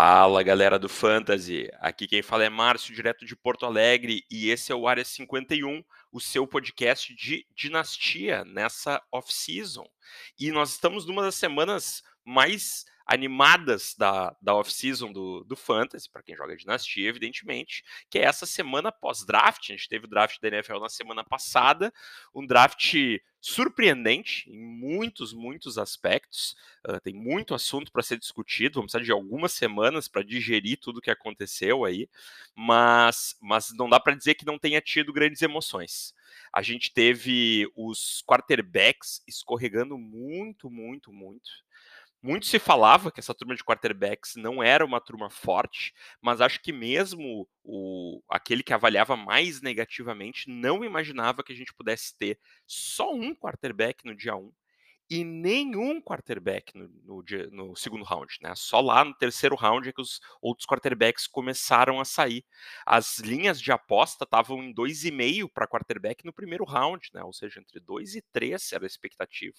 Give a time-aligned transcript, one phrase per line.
[0.00, 4.70] Fala galera do Fantasy, aqui quem fala é Márcio, direto de Porto Alegre, e esse
[4.70, 5.82] é o Área 51,
[6.12, 9.84] o seu podcast de dinastia nessa off-season.
[10.38, 16.22] E nós estamos numa das semanas mais animadas da, da off-season do, do Fantasy, para
[16.22, 19.70] quem joga Dinastia, evidentemente, que é essa semana pós-draft.
[19.70, 21.90] A gente teve o draft da NFL na semana passada,
[22.34, 22.94] um draft
[23.40, 26.54] surpreendente em muitos, muitos aspectos.
[26.86, 28.74] Uh, tem muito assunto para ser discutido.
[28.74, 32.10] Vamos precisar de algumas semanas para digerir tudo o que aconteceu aí,
[32.54, 36.12] mas, mas não dá para dizer que não tenha tido grandes emoções.
[36.52, 41.66] A gente teve os quarterbacks escorregando muito, muito, muito.
[42.20, 46.60] Muito se falava que essa turma de quarterbacks não era uma turma forte, mas acho
[46.60, 52.38] que mesmo o, aquele que avaliava mais negativamente não imaginava que a gente pudesse ter
[52.66, 54.52] só um quarterback no dia 1
[55.10, 58.54] e nenhum quarterback no, no, no, segundo round, né?
[58.54, 62.44] Só lá no terceiro round é que os outros quarterbacks começaram a sair.
[62.84, 67.22] As linhas de aposta estavam em 2,5 para quarterback no primeiro round, né?
[67.24, 69.56] Ou seja, entre 2 e 3 era a expectativa.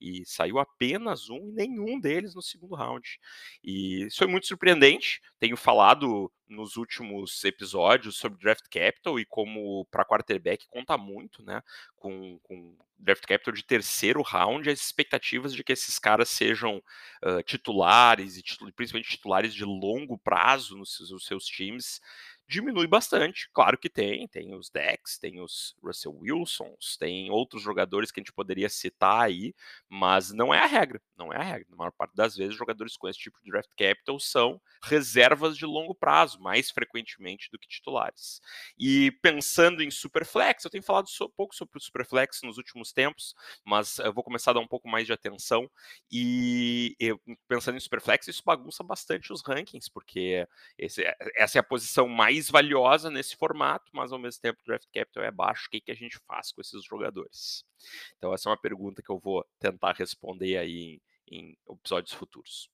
[0.00, 3.18] E saiu apenas um e nenhum deles no segundo round.
[3.64, 5.20] E isso foi muito surpreendente.
[5.38, 11.62] Tenho falado nos últimos episódios sobre draft capital e como para quarterback conta muito, né?
[11.96, 16.82] Com, com draft capital de terceiro round, as expectativas de que esses caras sejam
[17.24, 18.42] uh, titulares e
[18.74, 22.00] principalmente titulares de longo prazo nos seus, nos seus times
[22.50, 23.48] diminui bastante.
[23.52, 28.22] Claro que tem, tem os Dex, tem os Russell Wilsons, tem outros jogadores que a
[28.22, 29.54] gente poderia citar aí,
[29.88, 31.66] mas não é a regra, não é a regra.
[31.70, 35.64] Na maior parte das vezes, jogadores com esse tipo de draft capital são reservas de
[35.64, 38.40] longo prazo, mais frequentemente do que titulares.
[38.76, 43.34] E pensando em Superflex, eu tenho falado um pouco sobre o Superflex nos últimos tempos,
[43.64, 45.70] mas eu vou começar a dar um pouco mais de atenção.
[46.10, 50.46] E eu, pensando em Superflex, isso bagunça bastante os rankings, porque
[50.76, 51.04] esse,
[51.36, 54.86] essa é a posição mais mais valiosa nesse formato, mas ao mesmo tempo o draft
[54.92, 55.66] capital é baixo.
[55.66, 57.64] O que, que a gente faz com esses jogadores?
[58.16, 62.70] Então, essa é uma pergunta que eu vou tentar responder aí em, em episódios futuros.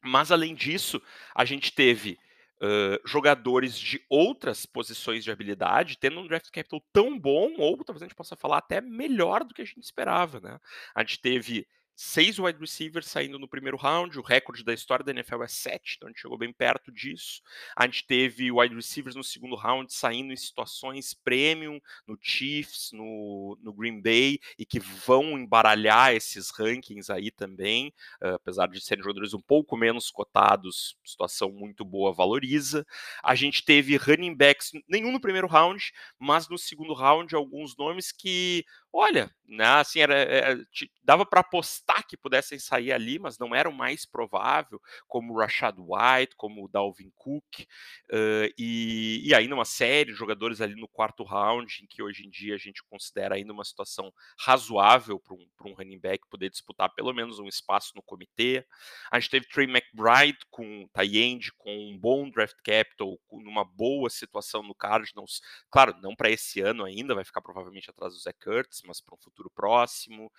[0.00, 1.02] Mas, além disso,
[1.34, 2.18] a gente teve
[2.64, 8.02] Uh, jogadores de outras posições de habilidade, tendo um draft capital tão bom, ou talvez
[8.02, 10.60] a gente possa falar até melhor do que a gente esperava, né?
[10.94, 11.66] A gente teve
[12.02, 15.94] seis wide receivers saindo no primeiro round, o recorde da história da NFL é sete,
[15.96, 17.40] então a gente chegou bem perto disso.
[17.76, 23.56] A gente teve wide receivers no segundo round saindo em situações premium no Chiefs, no,
[23.62, 29.04] no Green Bay, e que vão embaralhar esses rankings aí também, uh, apesar de serem
[29.04, 32.84] jogadores um pouco menos cotados, situação muito boa valoriza.
[33.22, 38.10] A gente teve running backs, nenhum no primeiro round, mas no segundo round alguns nomes
[38.10, 40.64] que olha, né, assim, era, era é,
[41.04, 45.38] dava para apostar que pudessem sair ali, mas não era o mais provável, como o
[45.38, 50.74] Rashad White, como o Dalvin Cook, uh, e, e ainda uma série de jogadores ali
[50.74, 55.18] no quarto round, em que hoje em dia a gente considera ainda uma situação razoável
[55.20, 58.64] para um, um running back poder disputar pelo menos um espaço no comitê.
[59.10, 64.62] A gente teve Trey McBride com Tyend, com um bom draft capital, numa boa situação
[64.62, 68.81] no Cardinals, claro, não para esse ano ainda, vai ficar provavelmente atrás do Zach Kurtz,
[68.86, 70.30] mas para um futuro próximo.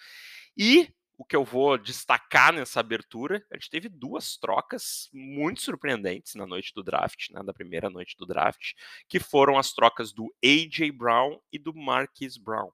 [0.58, 6.36] E o que eu vou destacar nessa abertura, a gente teve duas trocas muito surpreendentes
[6.36, 8.74] na noite do draft, né, da primeira noite do draft,
[9.08, 12.72] que foram as trocas do AJ Brown e do Marquis Brown.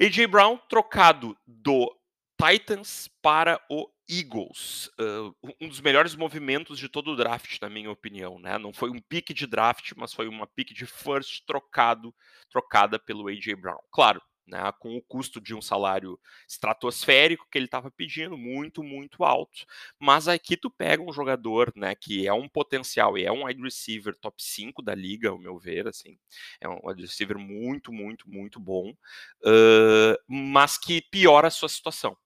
[0.00, 1.94] AJ Brown trocado do
[2.40, 4.90] Titans para o Eagles.
[4.98, 8.38] Uh, um dos melhores movimentos de todo o draft, na minha opinião.
[8.38, 8.56] Né?
[8.56, 12.14] Não foi um pick de draft, mas foi uma pick de first trocado,
[12.50, 13.78] trocada pelo AJ Brown.
[13.92, 16.18] Claro, né, com o custo de um salário
[16.48, 19.64] estratosférico que ele estava pedindo, muito, muito alto.
[19.98, 23.62] Mas aqui tu pega um jogador né, que é um potencial e é um wide
[23.62, 26.18] receiver top 5 da liga, ao meu ver, assim,
[26.60, 32.16] é um wide receiver muito, muito, muito bom, uh, mas que piora a sua situação.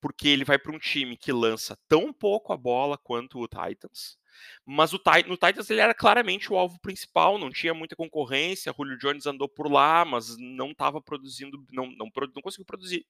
[0.00, 4.16] Porque ele vai para um time que lança tão pouco a bola quanto o Titans,
[4.64, 8.74] mas o no Titans ele era claramente o alvo principal, não tinha muita concorrência.
[8.76, 13.06] Julio Jones andou por lá, mas não estava produzindo, não, não, não conseguiu produzir.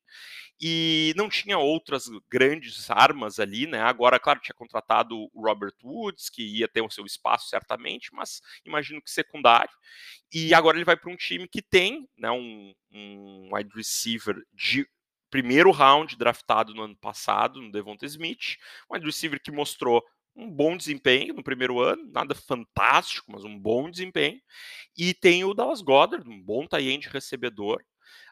[0.60, 3.80] E não tinha outras grandes armas ali, né?
[3.80, 8.40] Agora, claro, tinha contratado o Robert Woods, que ia ter o seu espaço certamente, mas
[8.64, 9.72] imagino que secundário.
[10.32, 14.86] E agora ele vai para um time que tem né, um, um wide receiver de
[15.30, 18.56] primeiro round draftado no ano passado, no Devonta Smith,
[18.90, 20.02] um wide receiver que mostrou
[20.38, 24.40] um bom desempenho no primeiro ano, nada fantástico, mas um bom desempenho.
[24.96, 27.82] E tem o Dallas Goddard, um bom tie-end recebedor.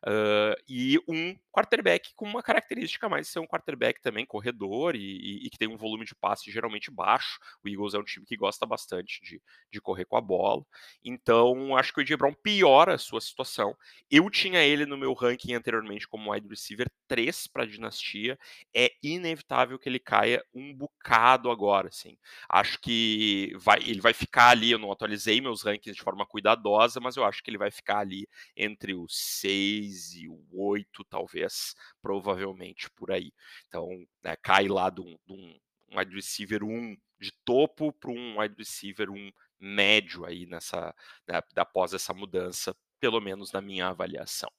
[0.07, 5.01] Uh, e um quarterback com uma característica mais de ser um quarterback também corredor e,
[5.01, 7.41] e, e, que tem um volume de passe geralmente baixo.
[7.65, 9.43] O Eagles é um time que gosta bastante de,
[9.73, 10.63] de correr com a bola.
[11.05, 13.75] Então, acho que o AJ Brown piora a sua situação.
[14.09, 18.39] Eu tinha ele no meu ranking anteriormente como wide receiver 3 para a dinastia.
[18.73, 22.17] É inevitável que ele caia um bocado agora, assim.
[22.49, 27.01] Acho que vai, ele vai ficar ali, eu não atualizei meus rankings de forma cuidadosa,
[27.01, 31.75] mas eu acho que ele vai ficar ali entre os 6 e o 8, talvez,
[32.01, 33.33] provavelmente por aí.
[33.69, 33.89] Então,
[34.23, 35.59] né, cai lá de um, um
[35.99, 40.95] wide receiver 1 de topo para um wide receiver 1 médio aí nessa
[41.27, 44.51] né, após essa mudança, pelo menos na minha avaliação.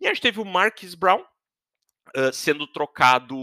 [0.00, 1.24] E a gente teve o Marquis Brown
[2.16, 3.36] uh, sendo trocado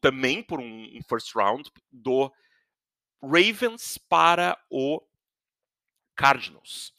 [0.00, 2.30] também por um, um first round do
[3.22, 5.00] Ravens para o
[6.14, 6.92] Cardinals.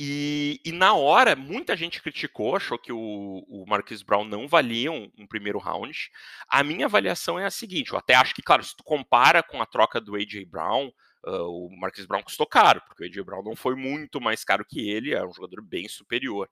[0.00, 4.92] E, e, na hora, muita gente criticou, achou que o, o Marquis Brown não valia
[4.92, 6.08] um, um, primeiro round.
[6.48, 9.60] A minha avaliação é a seguinte: eu até acho que, claro, se tu compara com
[9.60, 10.44] a troca do A.J.
[10.44, 10.92] Brown,
[11.26, 13.24] uh, o Marquis Brown custou caro, porque o A.J.
[13.24, 16.48] Brown não foi muito mais caro que ele, é um jogador bem superior.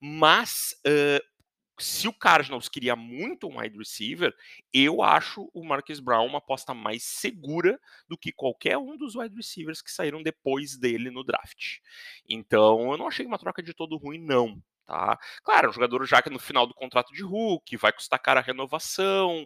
[0.00, 1.22] Mas uh,
[1.78, 4.34] se o Cardinals queria muito um wide receiver,
[4.72, 7.78] eu acho o Marcus Brown uma aposta mais segura
[8.08, 11.78] do que qualquer um dos wide receivers que saíram depois dele no draft.
[12.28, 14.62] Então, eu não achei uma troca de todo ruim, não.
[14.86, 15.18] Tá?
[15.42, 18.38] Claro, é um jogador já que no final do contrato de Hulk, vai custar cara
[18.38, 19.44] a renovação.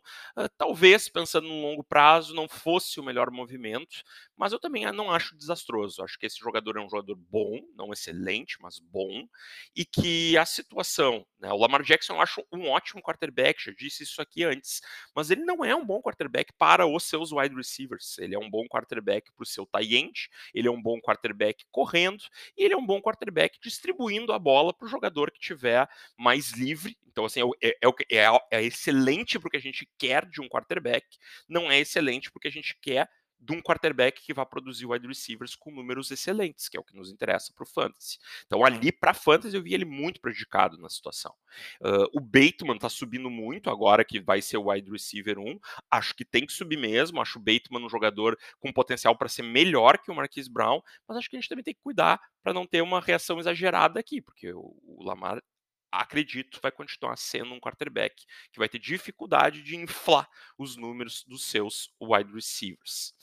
[0.59, 4.03] Talvez, pensando no longo prazo, não fosse o melhor movimento,
[4.37, 6.03] mas eu também não acho desastroso.
[6.03, 9.27] Acho que esse jogador é um jogador bom, não excelente, mas bom,
[9.75, 11.25] e que a situação.
[11.39, 14.83] Né, o Lamar Jackson eu acho um ótimo quarterback, já disse isso aqui antes,
[15.15, 18.19] mas ele não é um bom quarterback para os seus wide receivers.
[18.19, 21.65] Ele é um bom quarterback para o seu tight end, ele é um bom quarterback
[21.71, 22.23] correndo,
[22.59, 25.89] e ele é um bom quarterback distribuindo a bola para o jogador que tiver
[26.19, 26.97] mais livre.
[27.07, 31.07] Então, assim, é, é, é, é excelente porque a gente quer de um quarterback,
[31.49, 33.09] não é excelente porque a gente quer
[33.41, 36.95] de um quarterback que vai produzir wide receivers com números excelentes, que é o que
[36.95, 38.19] nos interessa para o fantasy.
[38.47, 41.35] Então, ali para fantasy, eu vi ele muito prejudicado na situação.
[41.81, 45.59] Uh, o Bateman está subindo muito agora que vai ser o wide receiver 1.
[45.91, 47.21] Acho que tem que subir mesmo.
[47.21, 51.17] Acho o Bateman um jogador com potencial para ser melhor que o Marquise Brown, mas
[51.17, 54.21] acho que a gente também tem que cuidar para não ter uma reação exagerada aqui,
[54.21, 55.43] porque o Lamar
[55.91, 60.29] acredito, vai continuar sendo um quarterback que vai ter dificuldade de inflar
[60.59, 63.15] os números dos seus wide receivers.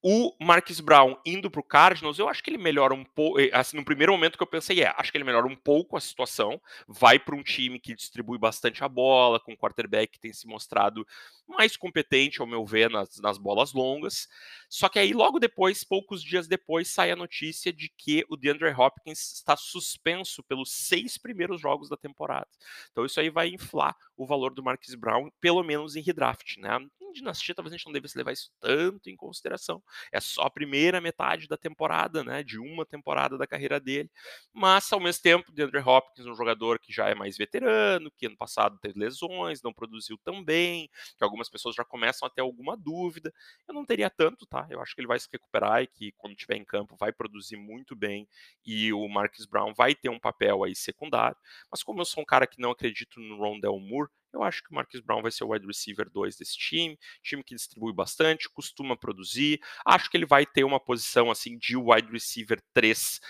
[0.00, 3.40] O Marquis Brown indo para o Cardinals, eu acho que ele melhora um pouco.
[3.40, 5.96] Eh, assim, no primeiro momento que eu pensei, é, acho que ele melhora um pouco
[5.96, 6.60] a situação.
[6.86, 10.46] Vai para um time que distribui bastante a bola, com um quarterback que tem se
[10.46, 11.04] mostrado
[11.48, 14.28] mais competente, ao meu ver, nas, nas bolas longas.
[14.68, 18.72] Só que aí, logo depois, poucos dias depois, sai a notícia de que o DeAndre
[18.72, 22.46] Hopkins está suspenso pelos seis primeiros jogos da temporada.
[22.92, 26.78] Então, isso aí vai inflar o valor do Marquis Brown, pelo menos em redraft, né?
[27.08, 29.82] Em dinastia, talvez a gente não devesse levar isso tanto em consideração.
[30.12, 32.42] É só a primeira metade da temporada, né?
[32.42, 34.10] De uma temporada da carreira dele.
[34.52, 38.36] Mas, ao mesmo tempo, DeAndre Hopkins, um jogador que já é mais veterano, que ano
[38.36, 42.76] passado teve lesões, não produziu tão bem, que algumas pessoas já começam a ter alguma
[42.76, 43.32] dúvida.
[43.66, 44.66] Eu não teria tanto, tá?
[44.70, 47.56] Eu acho que ele vai se recuperar e que, quando estiver em campo, vai produzir
[47.56, 48.28] muito bem
[48.64, 51.36] e o Marcus Brown vai ter um papel aí secundário.
[51.70, 54.70] Mas, como eu sou um cara que não acredito no Rondell Moore, eu acho que
[54.70, 58.48] o Marcus Brown vai ser o wide receiver 2 desse time, time que distribui bastante,
[58.48, 59.60] costuma produzir.
[59.84, 63.20] Acho que ele vai ter uma posição assim de wide receiver 3,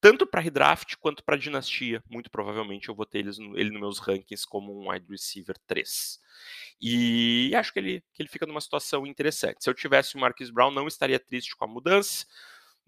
[0.00, 2.02] tanto para redraft quanto para dinastia.
[2.08, 6.18] Muito provavelmente eu vou ter ele, ele nos meus rankings como um wide receiver 3.
[6.80, 9.62] E acho que ele, que ele fica numa situação interessante.
[9.62, 12.26] Se eu tivesse o Marcus Brown, não estaria triste com a mudança.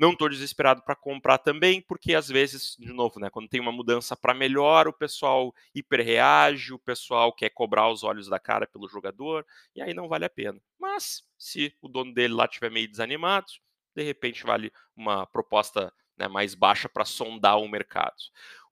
[0.02, 3.70] Não estou desesperado para comprar também, porque às vezes, de novo, né, quando tem uma
[3.70, 8.88] mudança para melhor, o pessoal hiperreage, o pessoal quer cobrar os olhos da cara pelo
[8.88, 10.60] jogador, e aí não vale a pena.
[10.76, 13.46] Mas, se o dono dele lá estiver meio desanimado,
[13.94, 18.16] de repente vale uma proposta né, mais baixa para sondar o mercado.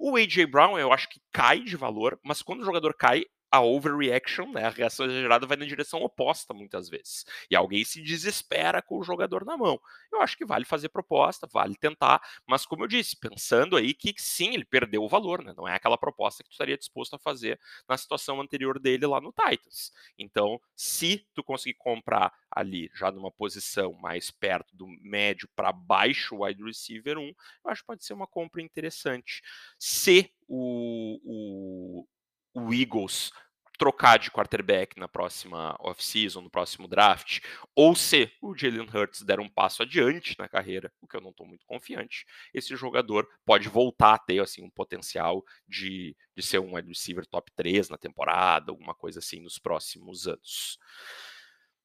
[0.01, 3.61] O AJ Brown eu acho que cai de valor, mas quando o jogador cai, a
[3.61, 7.25] overreaction, né, a reação exagerada vai na direção oposta muitas vezes.
[7.51, 9.81] E alguém se desespera com o jogador na mão.
[10.13, 14.15] Eu acho que vale fazer proposta, vale tentar, mas como eu disse, pensando aí que
[14.19, 15.53] sim, ele perdeu o valor, né?
[15.57, 19.21] Não é aquela proposta que tu estaria disposto a fazer na situação anterior dele lá
[19.21, 19.91] no Titans.
[20.17, 26.45] Então, se tu conseguir comprar ali já numa posição mais perto do médio para baixo
[26.45, 27.35] wide receiver 1, eu
[27.67, 29.43] acho que pode ser uma compra interessante.
[29.79, 32.07] Se o, o
[32.55, 33.33] o Eagles
[33.81, 37.41] trocar de quarterback na próxima off-season, no próximo draft,
[37.75, 41.31] ou se o Jalen Hurts der um passo adiante na carreira, o que eu não
[41.31, 46.59] estou muito confiante, esse jogador pode voltar a ter assim, um potencial de, de ser
[46.59, 50.79] um wide receiver top 3 na temporada, alguma coisa assim nos próximos anos.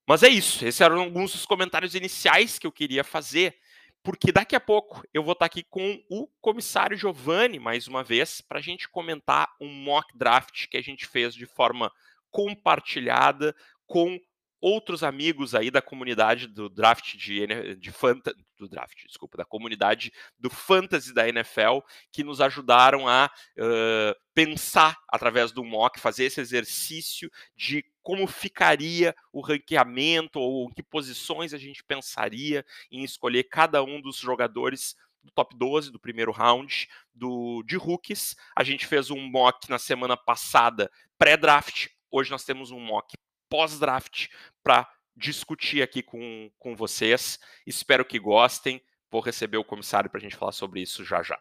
[0.06, 3.58] Mas é isso, esses eram alguns dos comentários iniciais que eu queria fazer
[4.06, 8.40] porque daqui a pouco eu vou estar aqui com o comissário Giovanni, mais uma vez,
[8.40, 11.92] para a gente comentar um mock draft que a gente fez de forma
[12.30, 13.56] compartilhada
[13.88, 14.20] com
[14.66, 20.12] outros amigos aí da comunidade do draft de, de fantasy, do draft, desculpa, da comunidade
[20.40, 21.82] do fantasy da NFL,
[22.12, 23.30] que nos ajudaram a
[23.60, 30.74] uh, pensar através do mock, fazer esse exercício de como ficaria o ranqueamento ou em
[30.74, 36.00] que posições a gente pensaria em escolher cada um dos jogadores do top 12 do
[36.00, 38.36] primeiro round do de rookies.
[38.56, 41.90] A gente fez um mock na semana passada pré-draft.
[42.10, 43.16] Hoje nós temos um mock
[43.56, 44.28] pós-draft
[44.62, 44.86] para
[45.16, 47.40] discutir aqui com, com vocês.
[47.66, 48.82] Espero que gostem.
[49.10, 51.40] Vou receber o comissário para a gente falar sobre isso já já.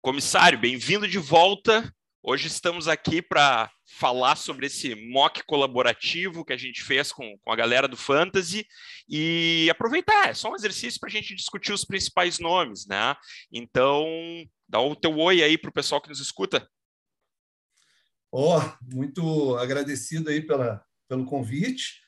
[0.00, 1.94] Comissário, bem-vindo de volta.
[2.28, 7.52] Hoje estamos aqui para falar sobre esse mock colaborativo que a gente fez com, com
[7.52, 8.66] a galera do Fantasy
[9.08, 13.14] e aproveitar, é só um exercício para a gente discutir os principais nomes, né?
[13.52, 14.04] Então,
[14.68, 16.68] dá o teu oi aí para o pessoal que nos escuta.
[18.32, 22.02] Ó, oh, muito agradecido aí pela, pelo convite.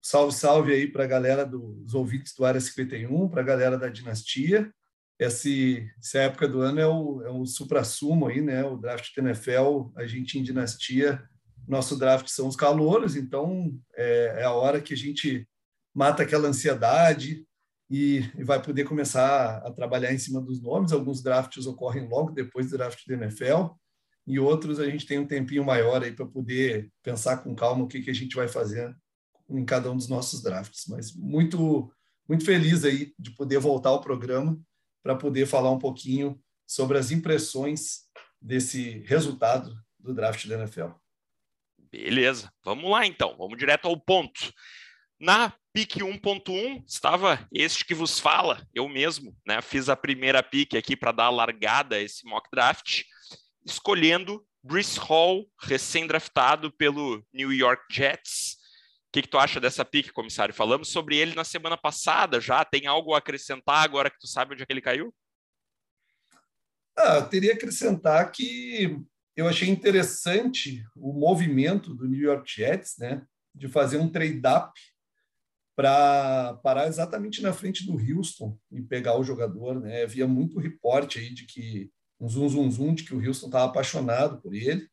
[0.00, 3.88] Salve, salve aí para a galera dos ouvintes do Área 51, para a galera da
[3.88, 4.72] Dinastia
[5.18, 8.64] esse, essa época do ano é o, é o supra-sumo aí, né?
[8.64, 11.22] O draft do NFL, a gente em dinastia,
[11.66, 15.48] nosso draft são os calouros, então é, é a hora que a gente
[15.94, 17.46] mata aquela ansiedade
[17.88, 20.92] e, e, vai poder começar a trabalhar em cima dos nomes.
[20.92, 23.74] Alguns drafts ocorrem logo depois do draft do NFL
[24.26, 27.88] e outros a gente tem um tempinho maior aí para poder pensar com calma o
[27.88, 28.94] que, que a gente vai fazer
[29.48, 30.86] em cada um dos nossos drafts.
[30.88, 31.90] Mas muito
[32.26, 34.58] muito feliz aí de poder voltar ao programa
[35.04, 38.04] para poder falar um pouquinho sobre as impressões
[38.40, 40.88] desse resultado do draft da NFL.
[41.78, 44.50] Beleza, vamos lá então, vamos direto ao ponto.
[45.20, 49.60] Na pick 1.1 estava este que vos fala, eu mesmo, né?
[49.60, 53.02] Fiz a primeira pick aqui para dar a largada a esse mock draft,
[53.64, 58.56] escolhendo Brice Hall, recém-draftado pelo New York Jets
[59.14, 60.52] que, que tu acha dessa pique, comissário?
[60.52, 62.64] Falamos sobre ele na semana passada já.
[62.64, 65.14] Tem algo a acrescentar agora que tu sabe onde é que ele caiu?
[66.98, 69.00] Ah, eu teria que acrescentar que
[69.36, 74.72] eu achei interessante o movimento do New York Jets, né, de fazer um trade-up
[75.76, 80.02] para parar exatamente na frente do Houston e pegar o jogador, né?
[80.02, 81.90] Havia muito reporte aí de que
[82.20, 84.88] um zum zum zum de que o Houston estava apaixonado por ele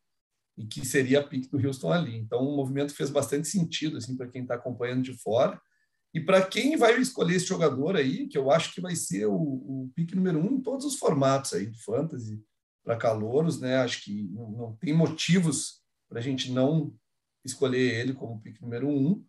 [0.56, 2.16] e que seria a pique do Houston ali.
[2.16, 5.60] Então, o movimento fez bastante sentido assim para quem está acompanhando de fora.
[6.14, 9.34] E para quem vai escolher esse jogador aí, que eu acho que vai ser o,
[9.34, 12.42] o pique número um em todos os formatos aí, do fantasy
[12.84, 13.76] para calouros, né?
[13.76, 16.94] Acho que não, não tem motivos para a gente não
[17.44, 19.24] escolher ele como pique número um.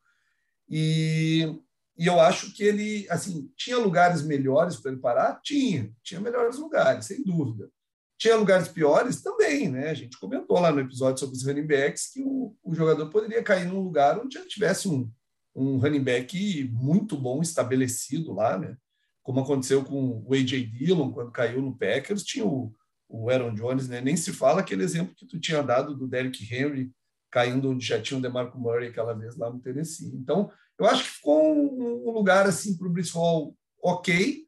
[0.70, 1.58] E,
[1.98, 5.40] e eu acho que ele, assim, tinha lugares melhores para ele parar?
[5.42, 7.70] Tinha, tinha melhores lugares, sem dúvida.
[8.18, 9.90] Tinha lugares piores também, né?
[9.90, 13.44] A gente comentou lá no episódio sobre os running backs que o, o jogador poderia
[13.44, 15.12] cair num lugar onde já tivesse um,
[15.56, 18.78] um running back muito bom estabelecido lá, né?
[19.22, 22.74] Como aconteceu com o AJ Dillon quando caiu no Packers, tinha o,
[23.10, 24.00] o Aaron Jones, né?
[24.00, 26.92] Nem se fala aquele exemplo que tu tinha dado do Derrick Henry
[27.32, 30.16] caindo onde já tinha o DeMarco Murray aquela vez lá no Tennessee.
[30.16, 34.44] Então, eu acho que ficou um, um lugar assim para o Brice Hall ok,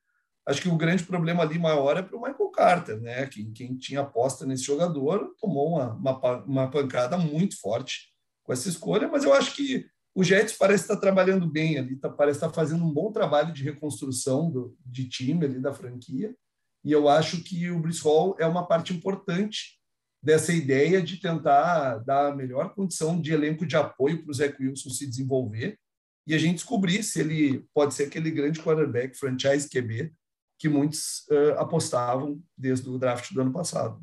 [0.47, 3.25] Acho que o grande problema ali maior é para o Michael Carter, né?
[3.27, 8.69] Quem, quem tinha aposta nesse jogador tomou uma, uma, uma, pancada muito forte com essa
[8.69, 12.51] escolha, mas eu acho que o Jets parece estar trabalhando bem ali, tá, parece estar
[12.51, 16.33] fazendo um bom trabalho de reconstrução do, de time ali da franquia,
[16.83, 19.79] e eu acho que o Brice Hall é uma parte importante
[20.23, 24.55] dessa ideia de tentar dar a melhor condição de elenco de apoio para o Zach
[24.59, 25.77] Wilson se desenvolver
[26.27, 30.11] e a gente descobrir se ele pode ser aquele grande quarterback franchise QB
[30.57, 34.01] que muitos uh, apostavam desde o draft do ano passado.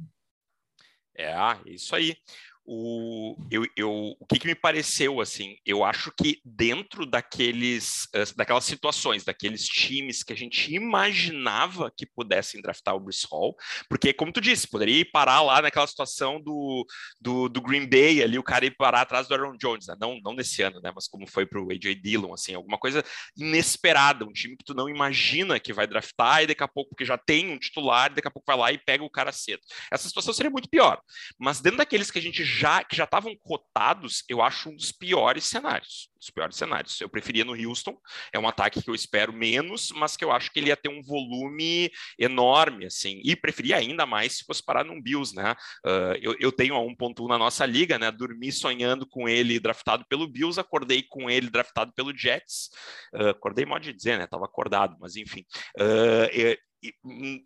[1.14, 1.34] É,
[1.66, 2.16] isso aí.
[2.64, 5.56] O, eu, eu, o que, que, me pareceu assim?
[5.66, 12.62] Eu acho que dentro daqueles, daquelas situações, daqueles times que a gente imaginava que pudessem
[12.62, 13.56] draftar o Bruce Hall,
[13.88, 16.86] porque, como tu disse, poderia ir parar lá naquela situação do,
[17.20, 19.96] do, do Green Bay ali, o cara ir parar atrás do Aaron Jones, né?
[20.00, 20.92] não, não nesse ano, né?
[20.94, 23.04] Mas como foi para o AJ Dillon, assim, alguma coisa
[23.36, 27.04] inesperada, um time que tu não imagina que vai draftar e daqui a pouco, porque
[27.04, 29.62] já tem um titular, daqui a pouco vai lá e pega o cara cedo.
[29.90, 31.00] Essa situação seria muito pior.
[31.38, 34.92] Mas dentro daqueles que a gente já que já estavam cotados, eu acho um dos
[34.92, 36.10] piores cenários.
[36.18, 37.00] Dos piores cenários.
[37.00, 37.96] Eu preferia no Houston,
[38.32, 40.88] é um ataque que eu espero menos, mas que eu acho que ele ia ter
[40.88, 45.54] um volume enorme, assim, e preferia ainda mais se fosse parar num Bills, né?
[45.84, 48.10] Uh, eu, eu tenho a 1.1 na nossa liga, né?
[48.10, 52.70] Dormi sonhando com ele draftado pelo Bills, acordei com ele draftado pelo Jets.
[53.14, 54.26] Uh, acordei, pode dizer, né?
[54.26, 55.44] Tava acordado, mas enfim.
[55.78, 56.56] Uh,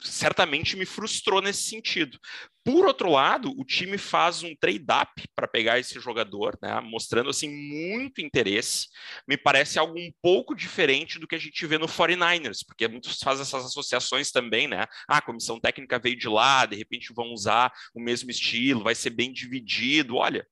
[0.03, 2.19] certamente me frustrou nesse sentido.
[2.65, 7.49] Por outro lado, o time faz um trade-up para pegar esse jogador, né, mostrando assim
[7.49, 8.89] muito interesse.
[9.29, 13.19] Me parece algo um pouco diferente do que a gente vê no 49ers, porque muitos
[13.21, 14.87] fazem essas associações também, né?
[15.09, 18.95] Ah, a comissão técnica veio de lá, de repente vão usar o mesmo estilo, vai
[18.95, 20.17] ser bem dividido.
[20.17, 20.47] Olha,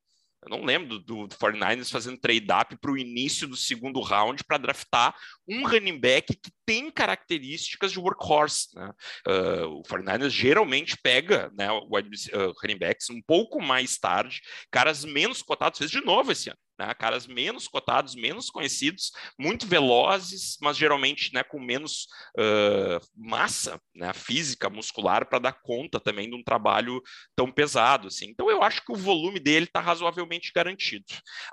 [0.44, 4.58] eu não lembro do, do 49ers fazendo trade-up para o início do segundo round para
[4.58, 5.14] draftar
[5.48, 8.68] um running back que tem características de workhorse.
[8.74, 8.90] Né?
[9.26, 14.40] Uh, o 49ers geralmente pega né, o uh, running backs um pouco mais tarde,
[14.70, 16.92] caras menos cotados, fez de novo esse ano né?
[16.94, 22.06] caras menos cotados, menos conhecidos, muito velozes, mas geralmente né, com menos
[22.38, 27.00] uh, massa né, física, muscular, para dar conta também de um trabalho
[27.36, 28.08] tão pesado.
[28.08, 28.26] Assim.
[28.26, 31.04] Então, eu acho que o volume dele está razoavelmente garantido.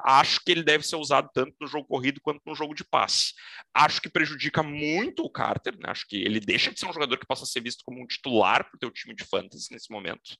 [0.04, 3.34] Acho que ele deve ser usado tanto no jogo corrido quanto no jogo de passe.
[3.74, 5.90] Acho que prejudica muito o Carter, né?
[5.90, 8.64] acho que ele deixa de ser um jogador que possa ser visto como um titular
[8.66, 10.38] para o teu time de fantasy nesse momento.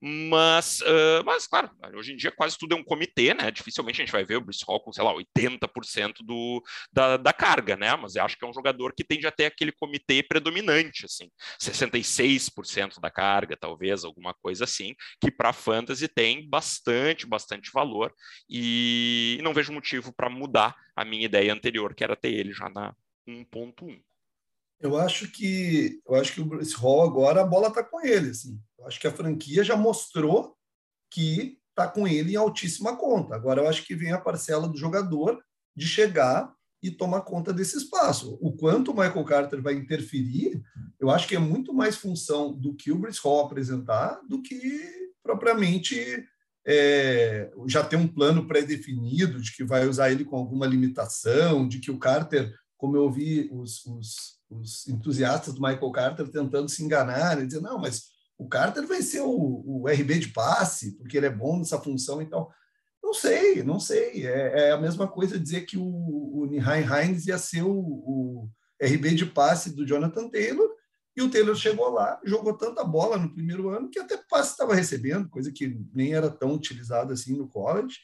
[0.00, 3.50] Mas, uh, mas, claro, hoje em dia quase tudo é um comitê, né?
[3.50, 7.32] Dificilmente a gente vai ver o Bruce Hall com, sei lá, 80% do, da, da
[7.32, 7.94] carga, né?
[7.96, 11.30] Mas eu acho que é um jogador que tende a ter aquele comitê predominante, assim,
[11.60, 18.12] 66% da carga, talvez, alguma coisa assim, que para fantasy tem bastante, bastante valor
[18.48, 22.68] e não vejo motivo para mudar a minha ideia anterior, que era ter ele já
[22.68, 22.94] na
[23.26, 24.02] 1.1.
[24.80, 28.30] Eu acho que eu acho que o Bruce Hall agora a bola está com ele,
[28.30, 28.60] assim.
[28.78, 30.56] Eu acho que a franquia já mostrou
[31.10, 33.34] que está com ele em altíssima conta.
[33.34, 35.42] Agora, eu acho que vem a parcela do jogador
[35.74, 38.36] de chegar e tomar conta desse espaço.
[38.40, 40.60] O quanto o Michael Carter vai interferir,
[40.98, 44.82] eu acho que é muito mais função do que o Brice Hall apresentar do que
[45.22, 46.26] propriamente
[46.66, 51.78] é, já ter um plano pré-definido de que vai usar ele com alguma limitação, de
[51.78, 56.82] que o Carter, como eu ouvi os, os, os entusiastas do Michael Carter tentando se
[56.82, 61.16] enganar, e dizer, não, mas o Carter vai ser o, o, RB de passe, porque
[61.16, 62.52] ele é bom nessa função e tal.
[63.00, 64.26] Não sei, não sei.
[64.26, 68.50] É, é a mesma coisa dizer que o, o Nihai Hines ia ser o, o,
[68.82, 70.68] RB de passe do Jonathan Taylor,
[71.16, 74.74] e o Taylor chegou lá, jogou tanta bola no primeiro ano que até passe estava
[74.74, 77.98] recebendo, coisa que nem era tão utilizada assim no college,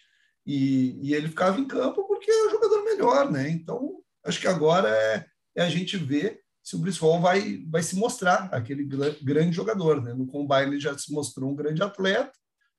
[0.46, 3.50] e, e ele ficava em campo porque é o jogador melhor, né?
[3.50, 7.82] Então, acho que agora é, é a gente ver se o Brice Hall vai, vai
[7.82, 10.02] se mostrar aquele grande jogador.
[10.02, 10.12] Né?
[10.12, 12.32] No combine ele já se mostrou um grande atleta,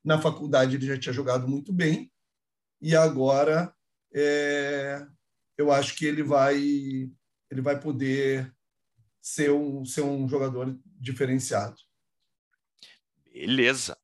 [0.03, 2.11] na faculdade ele já tinha jogado muito bem,
[2.81, 3.73] e agora
[4.13, 5.05] é,
[5.57, 6.57] eu acho que ele vai,
[7.49, 8.53] ele vai poder
[9.21, 11.75] ser um, ser um jogador diferenciado.
[13.25, 13.97] Beleza.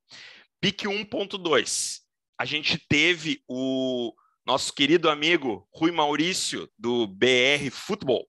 [0.59, 2.01] Pique 1.2.
[2.37, 4.13] A gente teve o
[4.45, 8.27] nosso querido amigo Rui Maurício, do BR Futebol,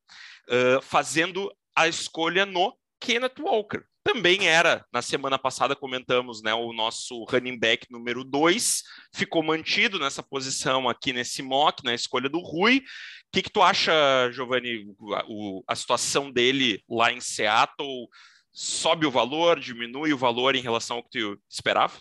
[0.48, 3.84] uh, fazendo a escolha no Kenneth Walker.
[4.02, 9.98] Também era, na semana passada comentamos, né, o nosso running back número 2, ficou mantido
[9.98, 12.78] nessa posição aqui nesse mock, na escolha do Rui.
[12.78, 12.82] O
[13.32, 13.92] que, que tu acha,
[14.32, 14.86] Giovanni,
[15.28, 18.06] o, a situação dele lá em Seattle?
[18.52, 21.98] Sobe o valor, diminui o valor em relação ao que tu esperava?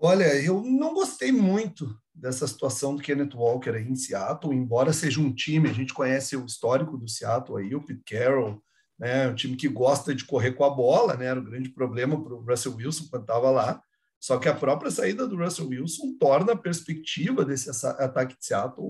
[0.00, 5.20] Olha, eu não gostei muito dessa situação do Kenneth Walker aí em Seattle, embora seja
[5.20, 8.62] um time, a gente conhece o histórico do Seattle aí, o Pete Carroll,
[8.96, 12.22] né, um time que gosta de correr com a bola, né, era o grande problema
[12.22, 13.82] para o Russell Wilson quando estava lá,
[14.20, 18.86] só que a própria saída do Russell Wilson torna a perspectiva desse ataque de Seattle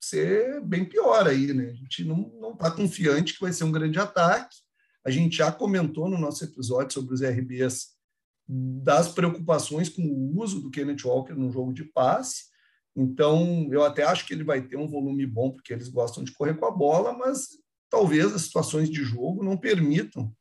[0.00, 4.00] ser bem pior aí, né, a gente não está confiante que vai ser um grande
[4.00, 4.56] ataque,
[5.04, 7.93] a gente já comentou no nosso episódio sobre os RBs
[8.46, 12.44] das preocupações com o uso do Kenneth Walker no jogo de passe.
[12.96, 16.32] Então, eu até acho que ele vai ter um volume bom, porque eles gostam de
[16.32, 17.48] correr com a bola, mas
[17.90, 20.32] talvez as situações de jogo não permitam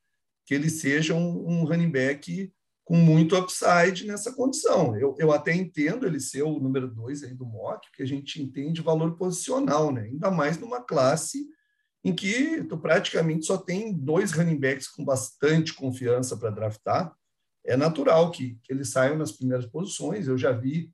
[0.46, 2.52] que ele seja um, um running back
[2.84, 4.98] com muito upside nessa condição.
[4.98, 8.42] Eu, eu até entendo ele ser o número dois aí do mock, que a gente
[8.42, 10.02] entende valor posicional, né?
[10.02, 11.48] ainda mais numa classe
[12.04, 17.16] em que tu praticamente só tem dois running backs com bastante confiança para draftar.
[17.66, 20.28] É natural que, que eles saiam nas primeiras posições.
[20.28, 20.92] Eu já vi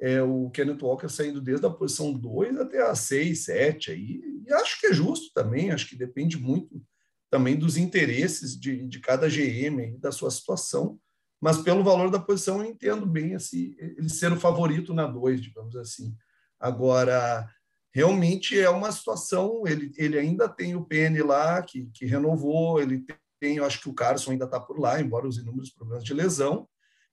[0.00, 4.52] é, o Kenneth Walker saindo desde a posição 2 até a 6, 7 aí, e
[4.52, 6.82] acho que é justo também, acho que depende muito
[7.30, 11.00] também dos interesses de, de cada GM e da sua situação
[11.42, 15.42] mas pelo valor da posição eu entendo bem assim, ele ser o favorito na 2,
[15.42, 16.16] digamos assim.
[16.60, 17.50] Agora,
[17.92, 23.04] realmente é uma situação, ele, ele ainda tem o PN lá, que, que renovou, ele
[23.42, 26.14] tem, eu acho que o Carson ainda está por lá, embora os inúmeros problemas de
[26.14, 26.68] lesão,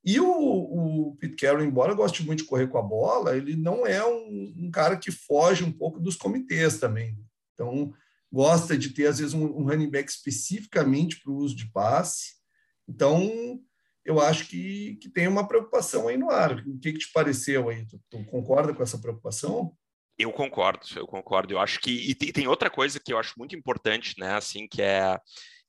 [0.06, 3.86] e o, o Pete Carroll, embora goste muito de correr com a bola, ele não
[3.86, 7.18] é um, um cara que foge um pouco dos comitês também.
[7.54, 7.92] Então,
[8.32, 12.36] gosta de ter, às vezes, um, um running back especificamente para o uso de passe.
[12.88, 13.60] Então,
[14.06, 16.60] eu acho que, que tem uma preocupação aí no ar.
[16.60, 17.88] O que, que te pareceu aí?
[17.88, 19.76] Tu, tu concorda com essa preocupação?
[20.18, 21.54] Eu concordo, eu concordo.
[21.54, 24.36] Eu acho que e tem outra coisa que eu acho muito importante, né?
[24.36, 25.18] Assim, que é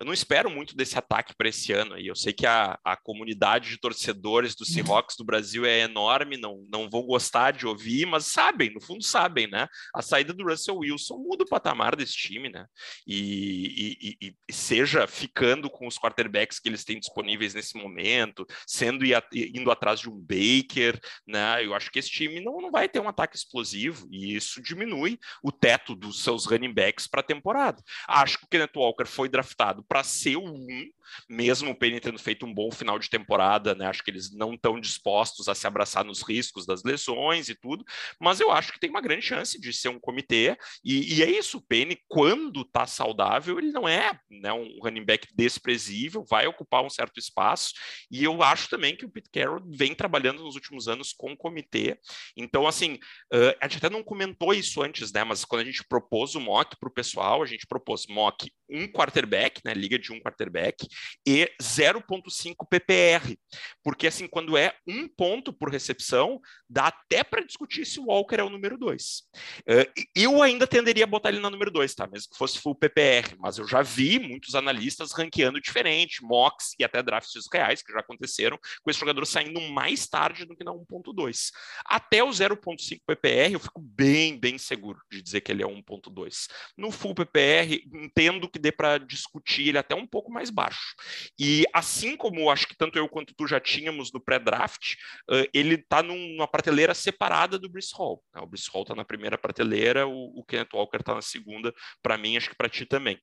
[0.00, 1.98] eu não espero muito desse ataque para esse ano.
[1.98, 6.38] E eu sei que a, a comunidade de torcedores do Seahawks do Brasil é enorme,
[6.38, 9.68] não, não vão gostar de ouvir, mas sabem, no fundo sabem, né?
[9.94, 12.64] A saída do Russell Wilson muda o patamar desse time, né?
[13.06, 19.04] E, e, e seja ficando com os quarterbacks que eles têm disponíveis nesse momento, sendo
[19.34, 21.62] indo atrás de um Baker, né?
[21.62, 25.18] Eu acho que esse time não, não vai ter um ataque explosivo e isso diminui
[25.42, 27.82] o teto dos seus running backs para a temporada.
[28.08, 30.88] Acho que o Kenneth Walker foi draftado para ser o 1,
[31.28, 33.86] mesmo o Penny tendo feito um bom final de temporada, né?
[33.86, 37.84] Acho que eles não estão dispostos a se abraçar nos riscos das lesões e tudo,
[38.20, 41.28] mas eu acho que tem uma grande chance de ser um comitê, e, e é
[41.28, 46.46] isso, o Penny, quando está saudável, ele não é né, um running back desprezível, vai
[46.46, 47.72] ocupar um certo espaço,
[48.08, 51.36] e eu acho também que o Pete Carroll vem trabalhando nos últimos anos com o
[51.36, 51.98] comitê,
[52.36, 52.94] então, assim,
[53.34, 56.40] uh, a gente até não comentou isso antes, né, mas quando a gente propôs o
[56.40, 60.86] mock para o pessoal, a gente propôs mock um quarterback, né, liga de um quarterback,
[61.26, 63.36] e 0,5 PPR.
[63.82, 68.36] Porque, assim, quando é um ponto por recepção, dá até para discutir se o Walker
[68.36, 69.22] é o número 2.
[69.60, 72.06] Uh, eu ainda tenderia a botar ele na número 2, tá?
[72.06, 76.84] Mesmo que fosse full PPR, mas eu já vi muitos analistas ranqueando diferente, mocks e
[76.84, 80.72] até drafts reais, que já aconteceram, com esse jogador saindo mais tarde do que na
[80.72, 81.50] 1.2.
[81.84, 86.48] Até o 0.5 PPR, eu fico bem, bem seguro de dizer que ele é 1.2.
[86.76, 90.94] No full PPR, entendo que dê para discutir ele até um pouco mais baixo.
[91.38, 94.94] E assim como acho que tanto eu quanto tu já tínhamos no pré-draft,
[95.30, 98.22] uh, ele está numa prateleira separada do Brice Hall.
[98.34, 98.40] Né?
[98.40, 102.18] O Brice Hall está na primeira prateleira, o, o Kenneth Walker está na segunda, para
[102.18, 103.18] mim, acho que para ti também.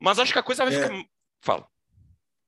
[0.00, 0.82] Mas acho que a coisa vai é.
[0.82, 1.04] ficar.
[1.42, 1.66] Fala.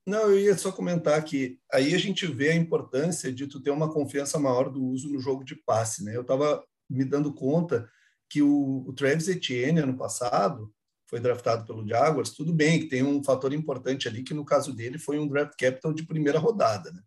[0.05, 3.69] Não, eu ia só comentar que aí a gente vê a importância de tu ter
[3.69, 6.15] uma confiança maior do uso no jogo de passe, né?
[6.15, 7.89] Eu estava me dando conta
[8.29, 10.73] que o, o Travis Etienne ano passado
[11.11, 14.73] foi draftado pelo Jaguars, tudo bem que tem um fator importante ali, que no caso
[14.73, 17.01] dele foi um draft capital de primeira rodada, né?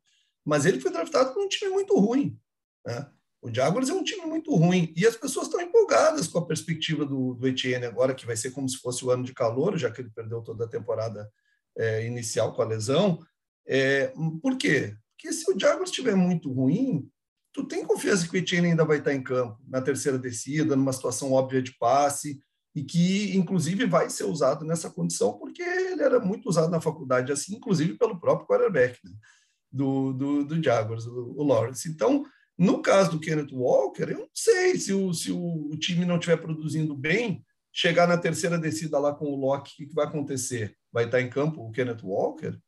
[0.44, 2.38] Mas ele foi draftado por um time muito ruim,
[2.84, 3.10] né?
[3.40, 7.06] O Jaguars é um time muito ruim e as pessoas estão empolgadas com a perspectiva
[7.06, 9.90] do, do Etienne agora, que vai ser como se fosse o ano de calor, já
[9.90, 11.30] que ele perdeu toda a temporada
[11.76, 13.18] é, inicial com a lesão.
[13.66, 14.12] É,
[14.42, 14.94] por quê?
[15.10, 17.08] Porque se o Jaguars estiver muito ruim,
[17.54, 20.92] tu tem confiança que o Etienne ainda vai estar em campo na terceira descida, numa
[20.92, 22.38] situação óbvia de passe,
[22.74, 27.30] e que, inclusive, vai ser usado nessa condição, porque ele era muito usado na faculdade,
[27.30, 29.12] assim, inclusive pelo próprio quarterback né?
[29.70, 31.88] do, do, do Jaguars, o, o, Lawrence.
[31.88, 32.24] Então,
[32.58, 36.36] no caso do Kenneth Walker, eu não sei se o, se o, time não estiver
[36.36, 40.76] produzindo bem, chegar na terceira descida lá com o Locke, o que, que vai acontecer?
[40.92, 42.58] Vai estar em campo o Kenneth Walker?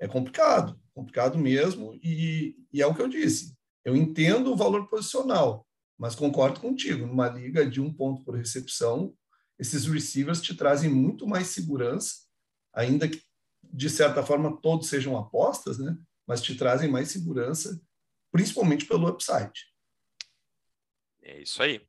[0.00, 3.54] É complicado, complicado mesmo, e, e é o que eu disse.
[3.84, 5.64] Eu entendo o valor posicional,
[5.96, 9.14] mas concordo contigo, numa liga de um ponto por recepção,
[9.58, 12.26] esses receivers te trazem muito mais segurança,
[12.72, 13.22] ainda que
[13.62, 15.96] de certa forma todos sejam apostas, né?
[16.26, 17.80] Mas te trazem mais segurança,
[18.30, 19.66] principalmente pelo upside.
[21.22, 21.80] É isso aí.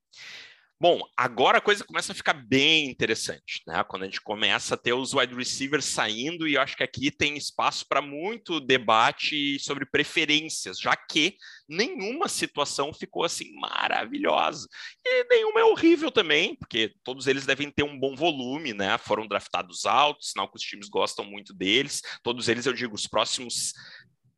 [0.78, 3.82] Bom, agora a coisa começa a ficar bem interessante, né?
[3.86, 7.10] Quando a gente começa a ter os wide receivers saindo, e eu acho que aqui
[7.10, 11.38] tem espaço para muito debate sobre preferências, já que
[11.70, 14.68] nenhuma situação ficou assim maravilhosa.
[15.06, 18.98] E nenhuma é horrível também, porque todos eles devem ter um bom volume, né?
[18.98, 22.02] Foram draftados altos, sinal que os times gostam muito deles.
[22.22, 23.72] Todos eles, eu digo, os próximos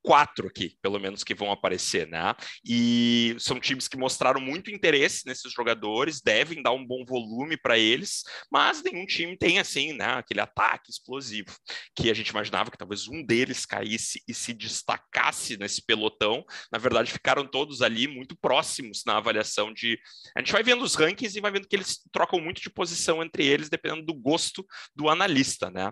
[0.08, 2.34] quatro aqui, pelo menos, que vão aparecer, né?
[2.65, 7.78] E são times que mostraram muito interesse nesses jogadores, devem dar um bom volume para
[7.78, 11.54] eles, mas nenhum time tem, assim, né, aquele ataque explosivo
[11.93, 16.46] que a gente imaginava que talvez um deles caísse e se destacasse nesse pelotão.
[16.72, 20.00] Na verdade, ficaram todos ali muito próximos na avaliação de.
[20.38, 23.22] A gente vai vendo os rankings e vai vendo que eles trocam muito de posição
[23.22, 24.65] entre eles, dependendo do gosto
[24.96, 25.91] do analista, né?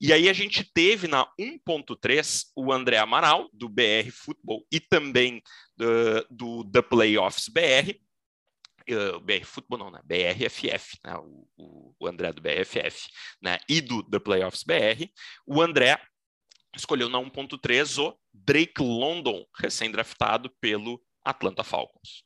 [0.00, 5.42] E aí a gente teve na 1.3 o André Amaral, do BR Futebol, e também
[5.76, 7.98] do, do The Playoffs BR,
[8.92, 10.00] uh, BR Futebol não, né?
[10.04, 11.16] BRFF, né?
[11.56, 13.08] O, o, André do BRFF,
[13.42, 13.58] né?
[13.68, 15.10] E do The Playoffs BR.
[15.46, 16.00] O André
[16.76, 22.24] escolheu na 1.3 o Drake London, recém-draftado pelo Atlanta Falcons.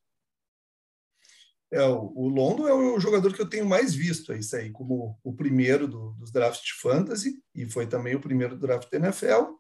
[1.73, 5.19] É, o London é o jogador que eu tenho mais visto é isso aí, como
[5.25, 9.55] o primeiro do, dos drafts de fantasy, e foi também o primeiro draft da NFL.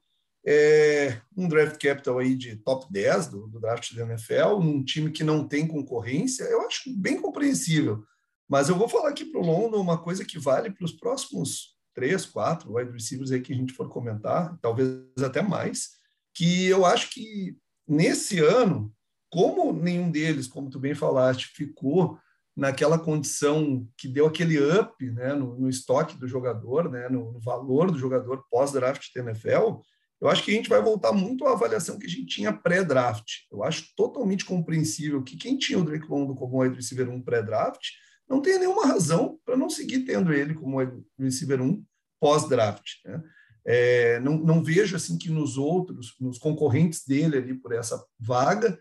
[0.45, 5.11] É um draft capital aí de top 10 do, do draft da NFL, num time
[5.11, 8.05] que não tem concorrência, eu acho bem compreensível.
[8.49, 11.77] Mas eu vou falar aqui para o London uma coisa que vale para os próximos
[11.95, 14.89] três, quatro wide receivers aí que a gente for comentar, talvez
[15.23, 15.91] até mais,
[16.35, 18.93] que eu acho que nesse ano
[19.33, 22.19] como nenhum deles, como tu bem falaste, ficou
[22.55, 27.41] naquela condição que deu aquele up né, no, no estoque do jogador, né, no, no
[27.41, 29.81] valor do jogador pós-draft da NFL,
[30.23, 33.27] eu acho que a gente vai voltar muito à avaliação que a gente tinha pré-draft.
[33.51, 37.89] Eu acho totalmente compreensível que quem tinha o Drake London como wide receiver 1 pré-draft
[38.29, 41.85] não tenha nenhuma razão para não seguir tendo ele como wide receiver 1
[42.21, 42.85] pós-draft.
[43.05, 43.21] Né?
[43.67, 48.79] É, não, não vejo assim que nos outros, nos concorrentes dele ali por essa vaga,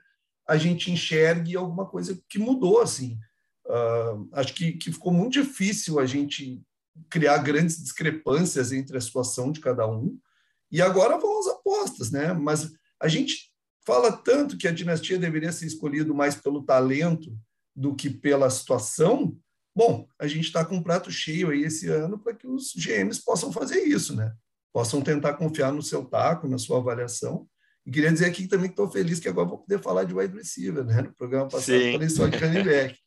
[0.47, 3.17] a gente enxergue alguma coisa que mudou assim.
[3.65, 6.61] Uh, acho que, que ficou muito difícil a gente
[7.09, 10.19] criar grandes discrepâncias entre a situação de cada um.
[10.71, 12.33] E agora vão as apostas, né?
[12.33, 13.51] Mas a gente
[13.85, 17.35] fala tanto que a dinastia deveria ser escolhida mais pelo talento
[17.75, 19.35] do que pela situação.
[19.75, 23.23] Bom, a gente está com um prato cheio aí esse ano para que os GMs
[23.23, 24.33] possam fazer isso, né?
[24.73, 27.47] Possam tentar confiar no seu taco, na sua avaliação
[27.85, 30.35] e queria dizer aqui também que estou feliz que agora vou poder falar de wide
[30.35, 31.01] receiver, né?
[31.01, 31.93] No programa passado Sim.
[31.93, 32.97] falei só de running back.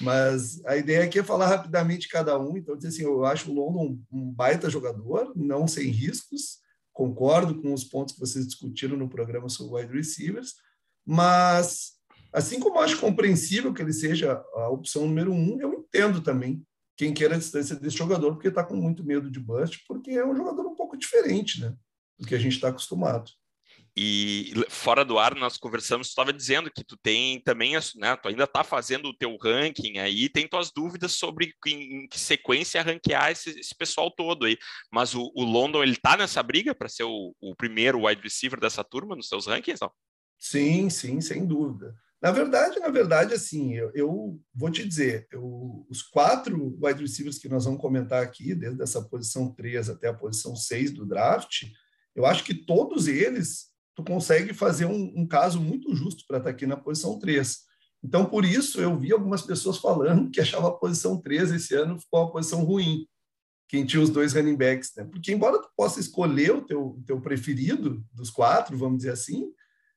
[0.00, 2.56] Mas a ideia aqui é falar rapidamente cada um.
[2.56, 6.58] Então, assim, eu acho o London um baita jogador, não sem riscos.
[7.02, 10.54] Concordo com os pontos que vocês discutiram no programa sobre wide receivers.
[11.04, 11.94] Mas,
[12.32, 16.64] assim como acho compreensível que ele seja a opção número um, eu entendo também
[16.96, 20.24] quem queira a distância desse jogador, porque está com muito medo de bust, porque é
[20.24, 21.74] um jogador um pouco diferente né,
[22.16, 23.32] do que a gente está acostumado.
[23.94, 28.28] E fora do ar, nós conversamos, tu estava dizendo que tu tem também, né, tu
[28.28, 32.82] ainda está fazendo o teu ranking aí, tem tuas dúvidas sobre em, em que sequência
[32.82, 34.56] ranquear esse, esse, pessoal todo aí.
[34.90, 38.58] Mas o, o London, ele tá nessa briga para ser o, o, primeiro wide receiver
[38.58, 39.92] dessa turma nos seus rankings, não?
[40.38, 41.94] Sim, sim, sem dúvida.
[42.20, 47.38] Na verdade, na verdade, assim, eu, eu vou te dizer, eu, os quatro wide receivers
[47.38, 51.64] que nós vamos comentar aqui, desde essa posição 3 até a posição 6 do draft,
[52.14, 56.50] eu acho que todos eles tu consegue fazer um, um caso muito justo para estar
[56.50, 57.58] tá aqui na posição 3.
[58.02, 62.00] Então, por isso, eu vi algumas pessoas falando que achava a posição 3 esse ano
[62.00, 63.06] ficou uma posição ruim,
[63.68, 64.92] quem tinha os dois running backs.
[64.96, 65.04] Né?
[65.04, 69.52] Porque, embora tu possa escolher o teu, teu preferido dos quatro, vamos dizer assim,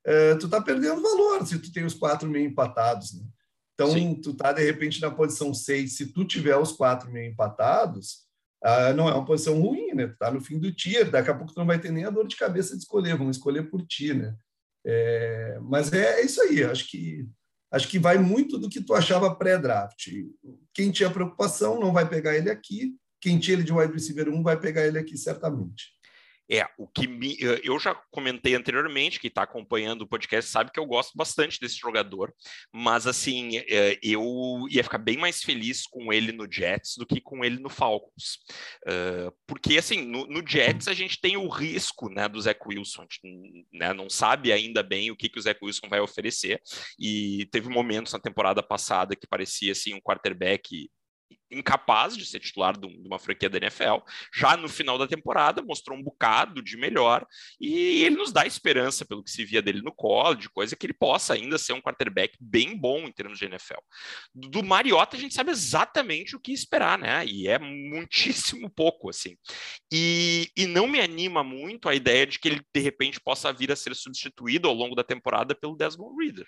[0.05, 3.13] é, tu está perdendo valor se tu tem os quatro meio empatados.
[3.13, 3.25] Né?
[3.73, 4.15] Então, Sim.
[4.15, 8.24] tu está, de repente, na posição 6, se tu tiver os quatro meio empatados,
[8.65, 10.07] ah, não é uma posição ruim, né?
[10.17, 12.27] Tá no fim do tier, daqui a pouco tu não vai ter nem a dor
[12.27, 14.35] de cabeça de escolher, vão escolher por ti, né?
[14.83, 17.27] É, mas é, é, isso aí, acho que
[17.71, 20.07] acho que vai muito do que tu achava pré-draft.
[20.73, 24.41] Quem tinha preocupação não vai pegar ele aqui, quem tinha ele de wide receiver 1
[24.41, 25.94] vai pegar ele aqui certamente.
[26.49, 30.71] É, o que me, eh, eu já comentei anteriormente, que está acompanhando o podcast sabe
[30.71, 32.33] que eu gosto bastante desse jogador,
[32.71, 37.19] mas assim, eh, eu ia ficar bem mais feliz com ele no Jets do que
[37.19, 38.39] com ele no Falcons.
[39.47, 43.03] Porque assim, no, no Jets a gente tem o risco né, do Zach Wilson, a
[43.03, 46.61] gente né, não sabe ainda bem o que, que o Zach Wilson vai oferecer,
[46.99, 50.89] e teve momentos na temporada passada que parecia assim um quarterback
[51.57, 53.97] incapaz de ser titular de uma franquia da NFL.
[54.33, 57.25] Já no final da temporada mostrou um bocado de melhor
[57.59, 60.93] e ele nos dá esperança pelo que se via dele no college, coisa que ele
[60.93, 63.79] possa ainda ser um quarterback bem bom em termos de NFL.
[64.33, 67.25] Do Mariota a gente sabe exatamente o que esperar, né?
[67.25, 69.35] E é muitíssimo pouco assim.
[69.91, 73.71] E, e não me anima muito a ideia de que ele de repente possa vir
[73.71, 76.47] a ser substituído ao longo da temporada pelo Desmond Reader.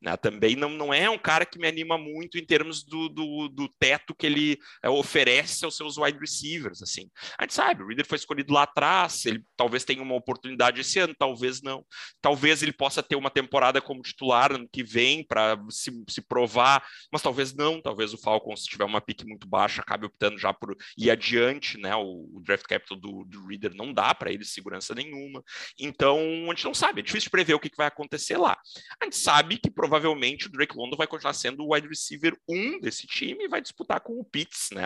[0.00, 0.16] Né?
[0.16, 3.68] Também não, não é um cara que me anima muito em termos do, do, do
[3.78, 4.47] teto que ele
[4.82, 7.10] é, oferece aos seus wide receivers, assim.
[7.38, 10.98] A gente sabe, o Reader foi escolhido lá atrás, ele talvez tenha uma oportunidade esse
[10.98, 11.84] ano, talvez não.
[12.20, 16.84] Talvez ele possa ter uma temporada como titular ano que vem para se, se provar,
[17.12, 20.52] mas talvez não, talvez o Falcons, se tiver uma pique muito baixa, acabe optando já
[20.52, 21.94] por ir adiante, né?
[21.96, 25.42] O, o draft capital do, do Reader não dá para ele segurança nenhuma.
[25.78, 28.56] Então, a gente não sabe, é difícil prever o que, que vai acontecer lá.
[29.00, 32.80] A gente sabe que provavelmente o Drake London vai continuar sendo o wide receiver 1
[32.80, 34.84] desse time e vai disputar com o Pitts, né?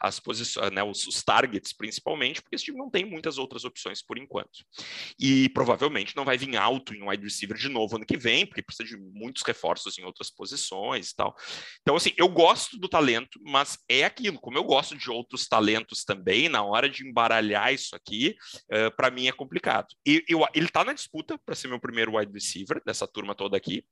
[0.00, 0.82] As posições, né?
[0.82, 4.64] Os, os targets, principalmente, porque esse time não tem muitas outras opções por enquanto.
[5.18, 8.62] E provavelmente não vai vir alto em wide receiver de novo ano que vem, porque
[8.62, 11.36] precisa de muitos reforços em outras posições e tal.
[11.82, 16.04] Então, assim, eu gosto do talento, mas é aquilo, como eu gosto de outros talentos
[16.04, 18.36] também, na hora de embaralhar isso aqui,
[18.72, 19.88] uh, para mim é complicado.
[20.06, 23.56] E eu, ele está na disputa para ser meu primeiro wide receiver dessa turma toda
[23.56, 23.84] aqui,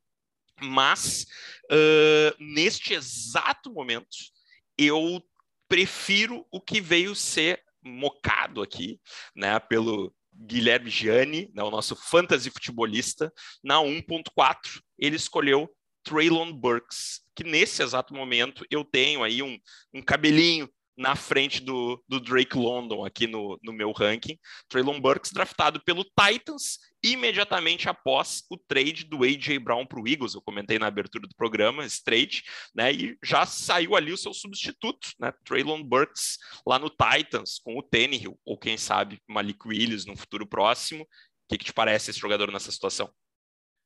[0.61, 1.27] mas
[1.71, 4.34] uh, neste exato momento
[4.79, 5.23] eu
[5.69, 9.01] prefiro o que veio ser mocado aqui,
[9.35, 13.33] né, pelo Guilherme Gianni, né, o nosso fantasy futebolista,
[13.63, 15.71] na 1.4, ele escolheu
[16.03, 19.59] Traylon Burks, que nesse exato momento eu tenho aí um,
[19.93, 24.39] um cabelinho na frente do, do Drake London aqui no, no meu ranking.
[24.69, 29.59] Traylon Burks draftado pelo Titans imediatamente após o trade do A.J.
[29.59, 30.35] Brown para o Eagles.
[30.35, 32.43] Eu comentei na abertura do programa esse trade,
[32.75, 32.93] né?
[32.93, 35.33] E já saiu ali o seu substituto, né?
[35.45, 40.47] Traylon Burks lá no Titans com o Tannehill, ou quem sabe Malik Willis no futuro
[40.47, 41.03] próximo.
[41.05, 41.07] O
[41.49, 43.13] que, que te parece esse jogador nessa situação?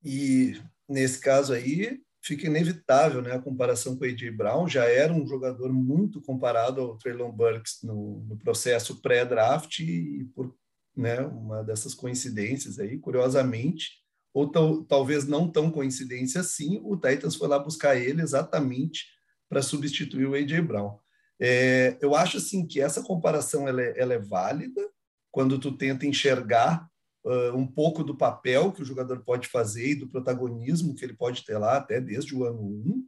[0.04, 4.30] E nesse caso aí, fica inevitável né, a comparação com o A.J.
[4.30, 10.28] Brown, já era um jogador muito comparado ao Traylon Burks no, no processo pré-draft e
[10.34, 10.54] por
[10.94, 13.92] né, uma dessas coincidências aí, curiosamente,
[14.34, 14.50] ou
[14.86, 19.06] talvez não tão coincidência assim, o Titans foi lá buscar ele exatamente
[19.48, 20.60] para substituir o A.J.
[20.60, 20.98] Brown.
[21.40, 24.86] É, eu acho assim que essa comparação ela é, ela é válida
[25.30, 26.86] quando tu tenta enxergar
[27.28, 31.14] uh, um pouco do papel que o jogador pode fazer e do protagonismo que ele
[31.14, 32.64] pode ter lá até desde o ano 1.
[32.64, 33.06] Um.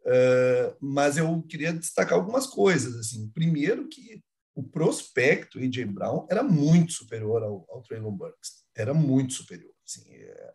[0.00, 2.96] Uh, mas eu queria destacar algumas coisas.
[2.96, 4.22] assim Primeiro que
[4.54, 5.84] o prospecto A.J.
[5.84, 8.64] Brown era muito superior ao, ao Traylon Burks.
[8.74, 9.72] Era muito superior.
[9.86, 10.02] Assim,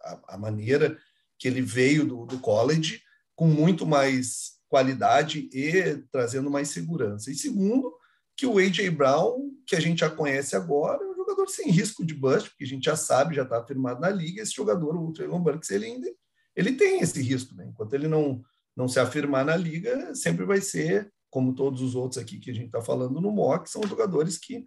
[0.01, 0.97] a, a maneira
[1.37, 3.01] que ele veio do, do college
[3.35, 7.29] com muito mais qualidade e trazendo mais segurança.
[7.29, 7.93] E segundo,
[8.35, 8.89] que o A.J.
[8.89, 11.03] Brown, que a gente já conhece agora,
[11.43, 14.41] jogador sem risco de bust, porque a gente já sabe, já está afirmado na liga,
[14.41, 16.07] esse jogador, o Traylon Burks, ele ainda
[16.55, 17.65] ele tem esse risco, né?
[17.67, 18.41] Enquanto ele não,
[18.75, 22.53] não se afirmar na liga, sempre vai ser, como todos os outros aqui que a
[22.53, 24.63] gente está falando no mock, são jogadores que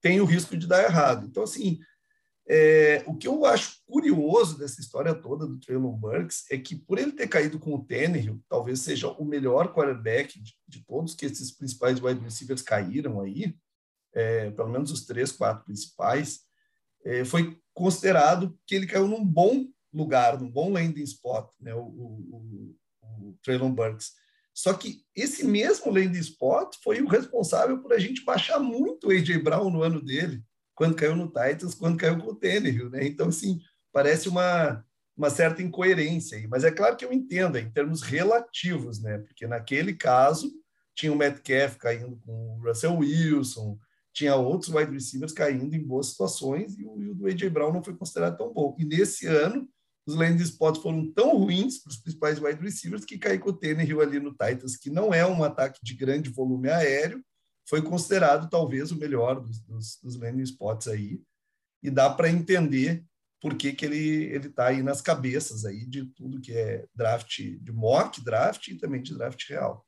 [0.00, 1.26] têm o risco de dar errado.
[1.26, 1.78] Então, assim,
[2.48, 6.98] é, o que eu acho curioso dessa história toda do Traylon Burks é que, por
[6.98, 11.26] ele ter caído com o Tannehill, talvez seja o melhor quarterback de, de todos que
[11.26, 13.54] esses principais wide receivers caíram aí,
[14.14, 16.40] é, pelo menos os três, quatro principais,
[17.04, 21.80] é, foi considerado que ele caiu num bom lugar, num bom landing spot, né, o,
[21.80, 24.12] o, o, o Traylon Burks.
[24.52, 29.10] Só que esse mesmo landing spot foi o responsável por a gente baixar muito o
[29.10, 29.38] A.J.
[29.38, 30.42] Brown no ano dele,
[30.74, 33.06] quando caiu no Titans, quando caiu com o Tannehill, né?
[33.06, 33.60] Então, assim,
[33.92, 34.84] parece uma,
[35.16, 36.46] uma certa incoerência aí.
[36.48, 39.18] Mas é claro que eu entendo, é em termos relativos, né?
[39.18, 40.52] Porque naquele caso
[40.94, 43.78] tinha o Metcalf caindo com o Russell Wilson,
[44.18, 47.48] tinha outros wide receivers caindo em boas situações e o, e o do A.J.
[47.48, 48.74] Brown não foi considerado tão bom.
[48.76, 49.68] E nesse ano,
[50.04, 53.52] os landing spots foram tão ruins para os principais wide receivers que cair com o
[53.52, 57.22] Tannehill ali no Titans, que não é um ataque de grande volume aéreo,
[57.68, 61.20] foi considerado talvez o melhor dos, dos, dos landing spots aí.
[61.80, 63.04] E dá para entender
[63.40, 67.70] por que, que ele está aí nas cabeças aí de tudo que é draft, de
[67.70, 69.86] mock draft e também de draft real.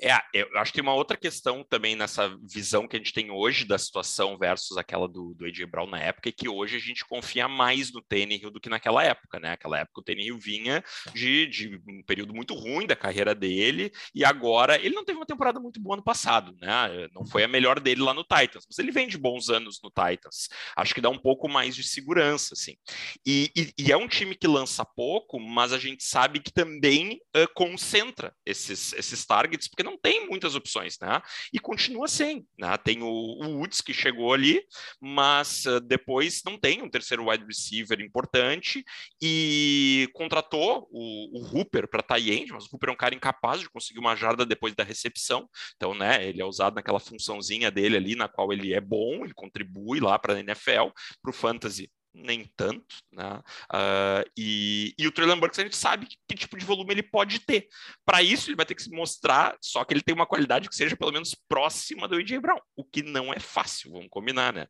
[0.00, 3.30] É, eu acho que tem uma outra questão também nessa visão que a gente tem
[3.30, 6.80] hoje da situação versus aquela do, do AJ Brown na época, é que hoje a
[6.80, 9.52] gente confia mais no Tannehill do que naquela época, né?
[9.52, 10.82] Aquela época o Tannehill vinha
[11.14, 15.26] de, de um período muito ruim da carreira dele, e agora ele não teve uma
[15.26, 17.08] temporada muito boa no passado, né?
[17.12, 19.90] Não foi a melhor dele lá no Titans, mas ele vem de bons anos no
[19.90, 20.48] Titans.
[20.76, 22.76] Acho que dá um pouco mais de segurança, assim.
[23.24, 27.20] E, e, e é um time que lança pouco, mas a gente sabe que também
[27.36, 31.20] uh, concentra esses, esses targets, porque não tem muitas opções, né?
[31.52, 32.76] E continua sem, né?
[32.78, 34.62] Tem o, o Woods que chegou ali,
[35.00, 38.84] mas uh, depois não tem um terceiro wide receiver importante
[39.22, 43.60] e contratou o, o Hooper para tie end, mas o Hooper é um cara incapaz
[43.60, 46.26] de conseguir uma jarda depois da recepção, então, né?
[46.26, 50.18] Ele é usado naquela funçãozinha dele ali, na qual ele é bom, ele contribui lá
[50.18, 50.88] para a NFL,
[51.22, 53.42] para o fantasy nem tanto, né?
[53.72, 57.02] Uh, e, e, o Traylon Burks a gente sabe que, que, tipo de volume ele
[57.02, 57.66] pode ter.
[58.04, 60.76] Para isso, ele vai ter que se mostrar só que ele tem uma qualidade que
[60.76, 64.66] seja pelo menos próxima do AJ Brown, o que não é fácil, vamos combinar, né?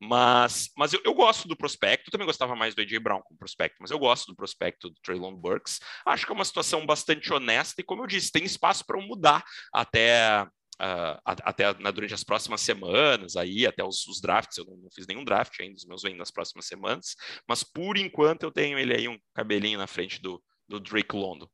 [0.00, 3.76] Mas, mas eu, eu gosto do prospecto, também gostava mais do AJ Brown como prospecto,
[3.80, 5.78] mas eu gosto do prospecto do Traylon Burks.
[6.04, 9.44] Acho que é uma situação bastante honesta e, como eu disse, tem espaço para mudar
[9.72, 10.46] até
[10.80, 14.90] uh, até na, durante as próximas semanas, aí até os, os drafts, eu não, não,
[14.90, 17.16] fiz nenhum draft ainda, os meus vêm nas próximas semanas,
[17.46, 21.48] mas por enquanto eu tenho ele aí um cabelinho na frente do, do Drake London.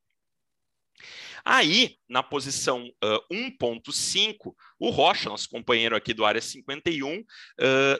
[1.43, 7.25] Aí, na posição uh, 1.5, o Rocha, nosso companheiro aqui do Área 51, uh,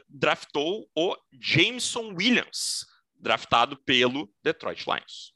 [0.09, 5.34] draftou o Jameson Williams, draftado pelo Detroit Lions.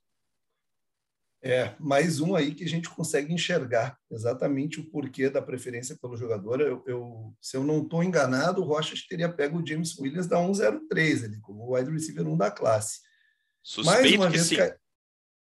[1.42, 6.18] É, mais um aí que a gente consegue enxergar exatamente o porquê da preferência pelo
[6.18, 6.60] jogador.
[6.60, 10.38] Eu, eu se eu não estou enganado, o Rocha teria pego o James Williams da
[10.38, 13.00] 103 ali, como wide receiver 1 da classe.
[13.64, 14.50] Suspeito mais uma vez.
[14.50, 14.78] Ca...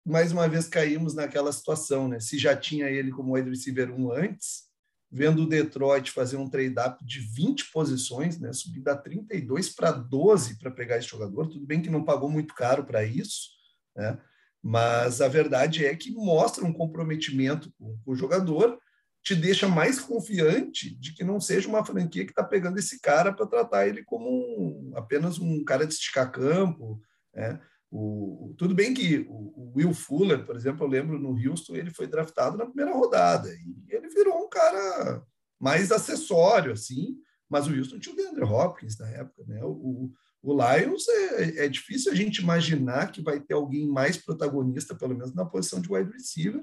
[0.06, 2.20] Mais uma vez caímos naquela situação, né?
[2.20, 4.64] Se já tinha ele como wide receiver 1 antes,
[5.12, 8.54] vendo o Detroit fazer um trade-up de 20 posições, né?
[8.54, 11.48] Subir da 32 para 12 para pegar esse jogador.
[11.48, 13.50] Tudo bem que não pagou muito caro para isso,
[13.96, 14.18] né?
[14.64, 18.80] Mas a verdade é que mostra um comprometimento com, o jogador,
[19.22, 23.34] te deixa mais confiante de que não seja uma franquia que está pegando esse cara
[23.34, 27.02] para tratar ele como um, apenas um cara de esticar campo.
[27.34, 27.60] Né?
[27.92, 31.92] O, tudo bem que o, o, Will Fuller, por exemplo, eu lembro no Houston, ele
[31.92, 35.24] foi draftado na primeira rodada e ele virou um cara
[35.60, 37.18] mais acessório, assim,
[37.50, 39.62] mas o Houston tinha o DeAndre Hopkins na época, né?
[39.64, 40.12] O,
[40.44, 45.16] o Lions é, é, difícil a gente imaginar que vai ter alguém mais protagonista, pelo
[45.16, 46.62] menos na posição de wide receiver,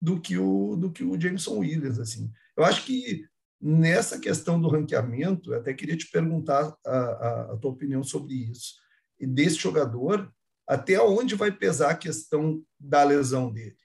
[0.00, 1.98] do que o, do que o Jameson Williams.
[1.98, 2.30] Assim.
[2.56, 3.26] Eu acho que
[3.60, 8.74] nessa questão do ranqueamento, até queria te perguntar a, a, a tua opinião sobre isso.
[9.18, 10.32] E desse jogador,
[10.64, 13.76] até onde vai pesar a questão da lesão dele?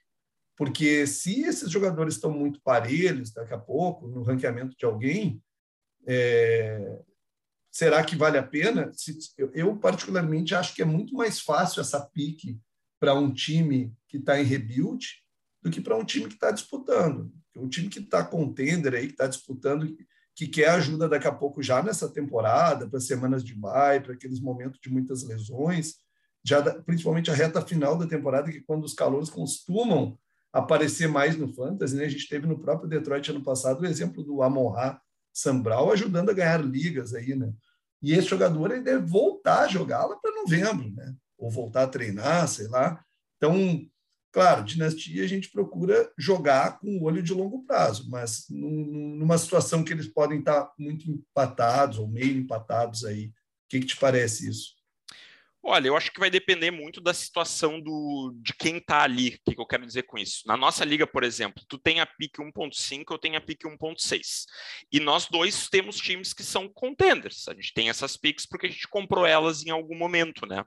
[0.56, 5.42] Porque se esses jogadores estão muito parelhos daqui a pouco, no ranqueamento de alguém,
[6.06, 7.00] é,
[7.74, 8.92] será que vale a pena?
[9.52, 12.56] Eu, particularmente, acho que é muito mais fácil essa pique
[13.00, 15.04] para um time que está em rebuild
[15.60, 17.32] do que para um time que está disputando.
[17.56, 19.92] Um time que está contender aí, que está disputando,
[20.36, 24.38] que quer ajuda daqui a pouco já nessa temporada, para semanas de bye, para aqueles
[24.38, 25.96] momentos de muitas lesões,
[26.44, 30.16] já principalmente a reta final da temporada, que é quando os calores costumam
[30.52, 32.04] aparecer mais no fantasy, né?
[32.04, 35.00] A gente teve no próprio Detroit ano passado o exemplo do Amon-Ra
[35.34, 37.52] Sambral ajudando a ganhar ligas aí, né?
[38.00, 41.14] E esse jogador ele deve voltar a jogar lá para novembro, né?
[41.36, 43.04] Ou voltar a treinar, sei lá.
[43.36, 43.84] Então,
[44.30, 49.82] claro, dinastia a gente procura jogar com o olho de longo prazo, mas numa situação
[49.82, 53.26] que eles podem estar muito empatados ou meio empatados aí.
[53.26, 53.32] O
[53.70, 54.74] que, que te parece isso?
[55.66, 59.28] Olha, eu acho que vai depender muito da situação do, de quem está ali.
[59.28, 60.42] O que, que, eu quero dizer com isso?
[60.46, 64.44] Na nossa liga, por exemplo, tu tem a pique 1.5, eu tenho a pique 1.6.
[64.92, 67.48] E nós dois temos times que são contenders.
[67.48, 70.62] A gente tem essas piques porque a gente comprou elas em algum momento, né?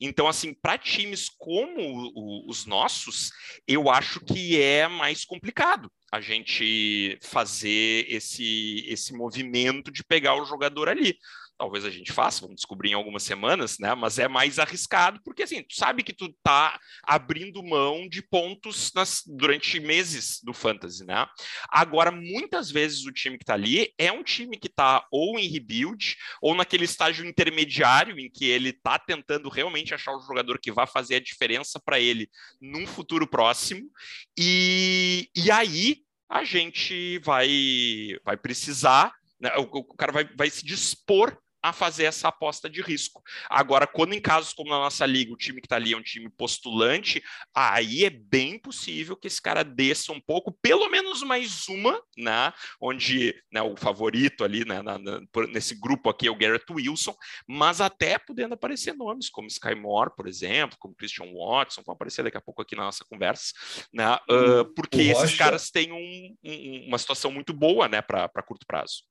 [0.00, 3.30] Então, assim, para times como o, os nossos,
[3.68, 10.44] eu acho que é mais complicado a gente fazer esse, esse movimento de pegar o
[10.44, 11.16] jogador ali
[11.60, 13.94] talvez a gente faça, vamos descobrir em algumas semanas, né?
[13.94, 18.90] Mas é mais arriscado, porque assim, tu sabe que tu tá abrindo mão de pontos
[18.94, 21.26] nas, durante meses do fantasy, né?
[21.68, 25.48] Agora, muitas vezes o time que tá ali é um time que tá ou em
[25.48, 30.72] rebuild, ou naquele estágio intermediário em que ele tá tentando realmente achar o jogador que
[30.72, 33.86] vai fazer a diferença para ele num futuro próximo.
[34.34, 40.64] E, e aí a gente vai, vai precisar né, o, o, cara vai, vai se
[40.64, 43.22] dispor a fazer essa aposta de risco.
[43.48, 46.02] Agora, quando em casos como na nossa liga, o time que está ali é um
[46.02, 47.22] time postulante,
[47.54, 52.52] aí é bem possível que esse cara desça um pouco, pelo menos mais uma, né?
[52.80, 55.20] Onde né, o favorito ali, né, na, na,
[55.52, 57.14] nesse grupo aqui é o Garrett Wilson,
[57.46, 62.22] mas até podendo aparecer nomes como Sky Moore, por exemplo, como Christian Watson, vão aparecer
[62.22, 63.52] daqui a pouco aqui na nossa conversa,
[63.92, 64.14] né?
[64.30, 69.09] Uh, porque esses caras têm um, um, uma situação muito boa, né, para curto prazo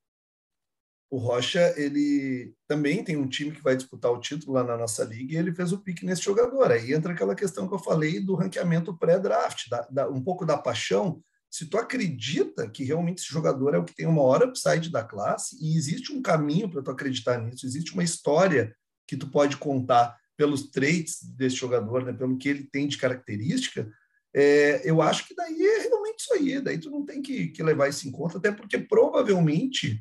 [1.10, 5.03] o Rocha ele também tem um time que vai disputar o título lá na nossa
[5.03, 6.72] liga e ele fez o pique nesse jogador.
[6.72, 9.66] Aí entra aquela questão que eu falei do ranqueamento pré-draft,
[10.12, 11.22] um pouco da paixão.
[11.49, 15.03] Se tu acredita que realmente esse jogador é o que tem uma hora upside da
[15.03, 18.76] classe e existe um caminho para tu acreditar nisso, existe uma história
[19.07, 23.91] que tu pode contar pelos traits desse jogador, né, pelo que ele tem de característica,
[24.34, 26.62] é, eu acho que daí é realmente isso aí.
[26.62, 29.99] Daí tu não tem que, que levar isso em conta, até porque provavelmente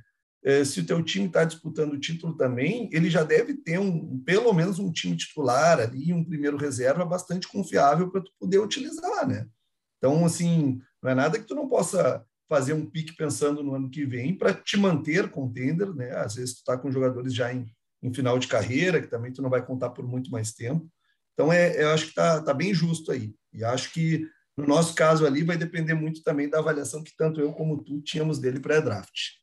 [0.64, 4.52] se o teu time está disputando o título também, ele já deve ter um, pelo
[4.52, 9.46] menos um time titular ali, um primeiro reserva bastante confiável para tu poder utilizar, né?
[9.98, 13.90] Então, assim, não é nada que tu não possa fazer um pique pensando no ano
[13.90, 16.16] que vem para te manter contender, né?
[16.16, 17.66] Às vezes tu está com jogadores já em,
[18.02, 20.88] em, final de carreira, que também tu não vai contar por muito mais tempo.
[21.34, 23.34] Então, é, eu acho que está tá bem justo aí.
[23.52, 24.26] E acho que,
[24.56, 28.00] no nosso caso ali, vai depender muito também da avaliação que tanto eu como tu
[28.00, 29.38] tínhamos dele pré-draft.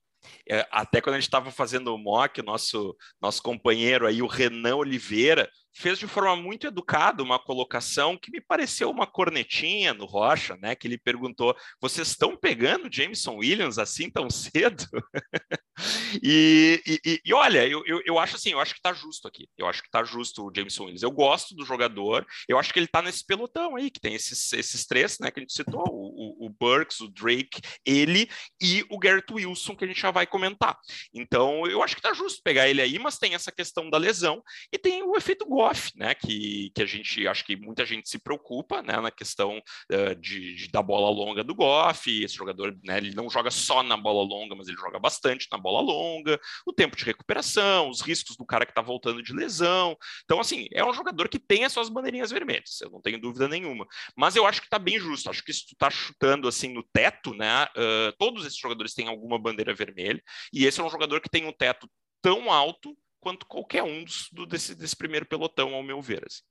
[0.49, 4.75] É, até quando a gente estava fazendo o mock, nosso, nosso companheiro aí, o Renan
[4.75, 10.57] Oliveira, fez de forma muito educada uma colocação que me pareceu uma cornetinha no Rocha,
[10.57, 10.73] né?
[10.73, 14.85] Que ele perguntou: vocês estão pegando Jameson Williams assim tão cedo?
[16.23, 19.47] e, e, e, olha, eu, eu, eu, acho assim, eu acho que tá justo aqui.
[19.57, 21.03] Eu acho que tá justo o Jameson Williams.
[21.03, 24.53] Eu gosto do jogador, eu acho que ele tá nesse pelotão aí, que tem esses,
[24.53, 25.29] esses três, né?
[25.29, 28.29] Que a gente citou: o, o, o Burks, o Drake, ele
[28.61, 30.77] e o Garrett Wilson, que a gente já vai comentar.
[31.13, 34.43] Então, eu acho que tá justo pegar ele aí, mas tem essa questão da lesão
[34.69, 38.19] e tem o efeito Goff, né, que, que a gente acho que muita gente se
[38.19, 42.11] preocupa, né, na questão uh, de, de, da bola longa do Goff.
[42.21, 45.57] Esse jogador, né, ele não joga só na bola longa, mas ele joga bastante na
[45.57, 46.37] bola longa.
[46.67, 49.95] O tempo de recuperação, os riscos do cara que está voltando de lesão.
[50.25, 53.47] Então, assim, é um jogador que tem as suas bandeirinhas vermelhas, eu não tenho dúvida
[53.47, 53.87] nenhuma.
[54.17, 55.29] Mas eu acho que está bem justo.
[55.29, 59.07] Acho que se tu está chutando assim no teto, né, uh, todos esses jogadores têm
[59.07, 60.21] alguma bandeira vermelha.
[60.51, 61.89] E esse é um jogador que tem um teto
[62.21, 66.23] tão alto quanto qualquer um dos, do, desse, desse primeiro pelotão, ao meu ver.
[66.25, 66.41] Assim.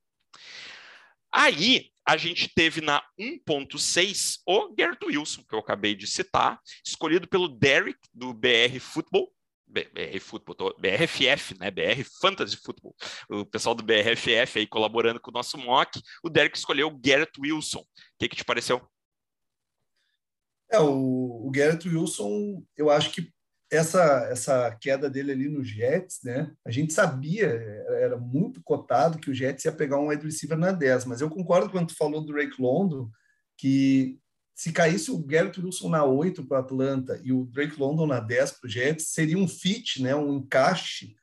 [1.32, 7.26] Aí, a gente teve na 1.6 o Gert Wilson, que eu acabei de citar, escolhido
[7.26, 9.32] pelo Derek, do BR Football,
[9.66, 11.70] BR Football, BRFF, né?
[11.70, 12.94] BR Fantasy Football.
[13.28, 16.00] O pessoal do BRFF aí colaborando com o nosso mock.
[16.22, 17.80] O Derek escolheu o Garrett Wilson.
[17.80, 17.86] O
[18.18, 18.86] que, que te pareceu?
[20.70, 23.32] É, o, o Garrett Wilson, eu acho que
[23.74, 26.50] essa, essa queda dele ali no Jets, né?
[26.64, 30.72] A gente sabia, era muito cotado que o Jets ia pegar um wide receiver na
[30.72, 33.10] 10, mas eu concordo quando tu falou do Drake London,
[33.56, 34.18] que
[34.54, 38.52] se caísse o Garrett Wilson na 8 para Atlanta e o Drake London na 10
[38.52, 40.14] para o Jets, seria um fit, né?
[40.14, 41.16] um encaixe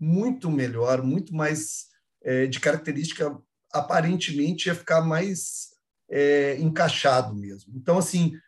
[0.00, 1.86] muito melhor, muito mais
[2.22, 3.36] é, de característica,
[3.72, 5.68] aparentemente ia ficar mais
[6.08, 7.74] é, encaixado mesmo.
[7.76, 8.38] Então, assim,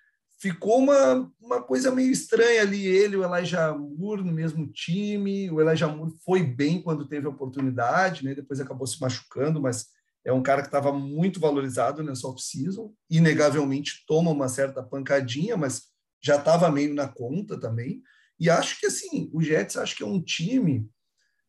[0.40, 5.60] ficou uma, uma coisa meio estranha ali, ele o Elijah Moore no mesmo time, o
[5.60, 8.34] Elijah Moore foi bem quando teve a oportunidade, né?
[8.34, 9.88] depois acabou se machucando, mas
[10.24, 15.82] é um cara que estava muito valorizado nessa off-season, inegavelmente toma uma certa pancadinha, mas
[16.22, 18.02] já estava meio na conta também,
[18.38, 20.88] e acho que assim, o Jets acho que é um time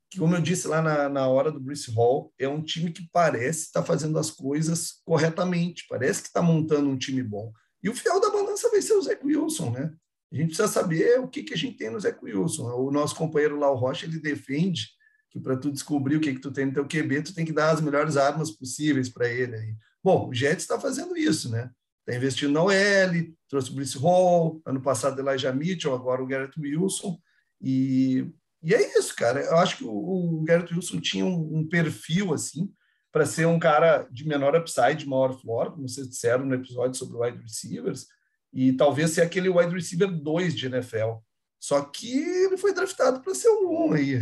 [0.09, 3.07] que, como eu disse lá na, na hora do Bruce Hall, é um time que
[3.13, 7.53] parece estar tá fazendo as coisas corretamente, parece que está montando um time bom.
[7.83, 8.29] E o fiel da
[8.61, 9.93] balança vai ser o Zé Wilson, né?
[10.31, 12.71] A gente precisa saber o que, que a gente tem no Zé Wilson.
[12.75, 14.87] O nosso companheiro Lau Rocha, ele defende
[15.29, 17.53] que para tu descobrir o que, que tu tem no teu QB, tu tem que
[17.53, 19.55] dar as melhores armas possíveis para ele.
[19.55, 19.75] Aí.
[20.03, 21.69] Bom, o Jets está fazendo isso, né?
[21.99, 26.59] Está investindo na OL, trouxe o Brice Hall, ano passado Elijah Mitchell, agora o Garrett
[26.59, 27.17] Wilson.
[27.61, 28.25] E,
[28.63, 29.41] e é isso, cara.
[29.41, 32.73] Eu acho que o, o Garrett Wilson tinha um, um perfil, assim,
[33.11, 37.17] para ser um cara de menor upside, maior floor, como vocês disseram no episódio sobre
[37.17, 38.07] wide receivers,
[38.53, 41.17] e talvez ser aquele wide receiver 2 de NFL.
[41.59, 44.17] Só que ele foi draftado para ser um 1 aí.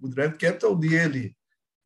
[0.00, 1.34] O draft capital dele,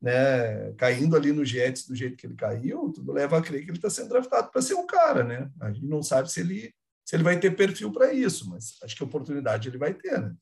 [0.02, 3.70] né, caindo ali no Jets do jeito que ele caiu, tudo leva a crer que
[3.70, 5.50] ele está sendo draftado para ser um cara, né?
[5.60, 6.74] A gente não sabe se ele
[7.04, 10.34] se ele vai ter perfil para isso, mas acho que oportunidade ele vai ter, né?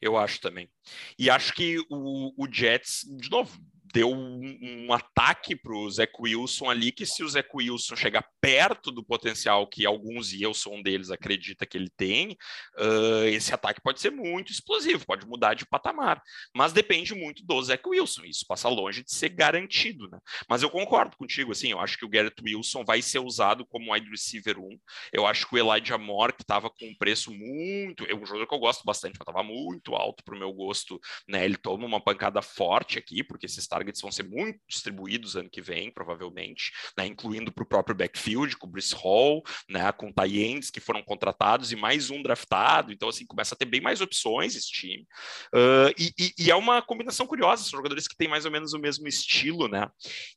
[0.00, 0.70] Eu acho também.
[1.18, 3.60] E acho que o, o Jets, de novo,
[3.92, 8.26] deu um, um ataque para o Zach Wilson ali, que se o Zach Wilson chegar
[8.40, 12.36] perto do potencial que alguns, e eu sou um deles, acredita que ele tem,
[12.78, 16.22] uh, esse ataque pode ser muito explosivo, pode mudar de patamar.
[16.54, 20.18] Mas depende muito do Zach Wilson, isso passa longe de ser garantido, né?
[20.48, 23.92] Mas eu concordo contigo, assim, eu acho que o Garrett Wilson vai ser usado como
[23.92, 24.78] wide receiver 1.
[25.12, 28.46] Eu acho que o Elijah Moore, que estava com um preço muito, é um jogador
[28.46, 31.44] que eu gosto bastante, mas estava muito alto para o meu gosto, né?
[31.44, 35.60] Ele toma uma pancada forte aqui, porque esses targets vão ser muito distribuídos ano que
[35.60, 40.70] vem, provavelmente, né, incluindo para o próprio backfield, com o Brice Hall, né, com Tyends
[40.70, 42.92] que foram contratados e mais um draftado.
[42.92, 45.06] Então, assim, começa a ter bem mais opções esse time.
[45.52, 48.72] Uh, e, e, e, é uma combinação curiosa, são jogadores que têm mais ou menos
[48.72, 49.88] o mesmo estilo, né?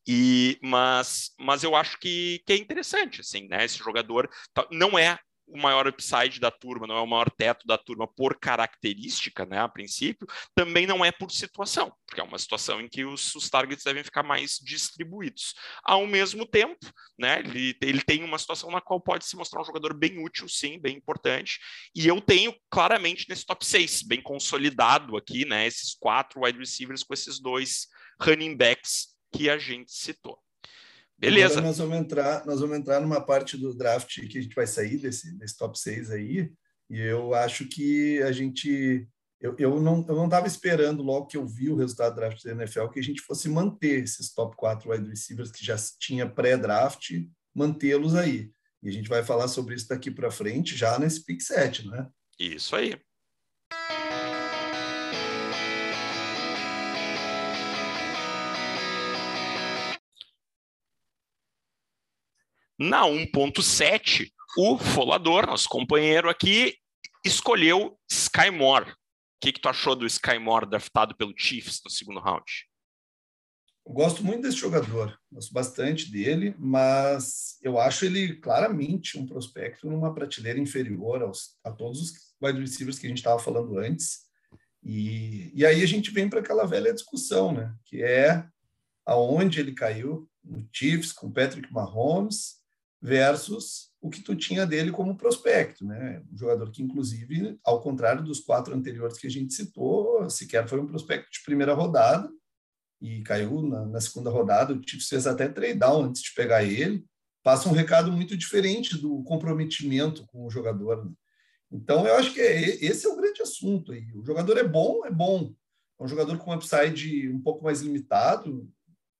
[0.07, 3.63] E, mas, mas eu acho que, que é interessante, assim, né?
[3.63, 7.65] Esse jogador tá, não é o maior upside da turma, não é o maior teto
[7.67, 12.37] da turma por característica, né, a princípio, também não é por situação, porque é uma
[12.37, 15.53] situação em que os, os targets devem ficar mais distribuídos.
[15.83, 16.85] Ao mesmo tempo,
[17.17, 20.47] né, ele, ele tem uma situação na qual pode se mostrar um jogador bem útil,
[20.49, 21.59] sim, bem importante,
[21.95, 27.03] e eu tenho claramente nesse top 6, bem consolidado aqui, né, esses quatro wide receivers
[27.03, 27.87] com esses dois
[28.21, 30.44] running backs que a gente citou.
[31.17, 31.53] Beleza.
[31.53, 34.67] Agora nós vamos entrar, nós vamos entrar numa parte do draft que a gente vai
[34.67, 36.51] sair desse, desse top 6 aí,
[36.89, 39.07] e eu acho que a gente
[39.41, 42.43] eu, eu não eu não estava esperando logo que eu vi o resultado do draft
[42.43, 46.29] da NFL que a gente fosse manter esses top 4 wide receivers que já tinha
[46.29, 47.11] pré-draft,
[47.53, 48.51] mantê-los aí.
[48.83, 52.07] E a gente vai falar sobre isso daqui para frente, já nesse pick 7, né?
[52.39, 52.99] Isso aí.
[62.77, 66.75] Na 1.7, o Folador, nosso companheiro aqui,
[67.23, 68.91] escolheu Sky Moore.
[68.91, 68.95] O
[69.39, 72.43] que, que tu achou do Sky Moore draftado pelo Chiefs no segundo round?
[73.87, 80.13] gosto muito desse jogador, gosto bastante dele, mas eu acho ele claramente um prospecto numa
[80.13, 84.25] prateleira inferior aos, a todos os wide receivers que a gente estava falando antes.
[84.83, 87.73] E, e aí a gente vem para aquela velha discussão, né?
[87.85, 88.45] Que é
[89.05, 92.64] aonde ele caiu no Chiefs com Patrick Mahomes
[93.01, 96.21] versus o que tu tinha dele como prospecto, né?
[96.31, 100.79] Um jogador que, inclusive, ao contrário dos quatro anteriores que a gente citou, sequer foi
[100.79, 102.29] um prospecto de primeira rodada
[103.01, 104.73] e caiu na, na segunda rodada.
[104.73, 107.05] O Chiefs fez até trade down antes de pegar ele.
[107.43, 111.05] Passa um recado muito diferente do comprometimento com o jogador.
[111.05, 111.11] Né?
[111.71, 114.05] Então, eu acho que é, esse é o grande assunto aí.
[114.15, 115.53] O jogador é bom, é bom.
[115.99, 118.69] É um jogador com upside um pouco mais limitado,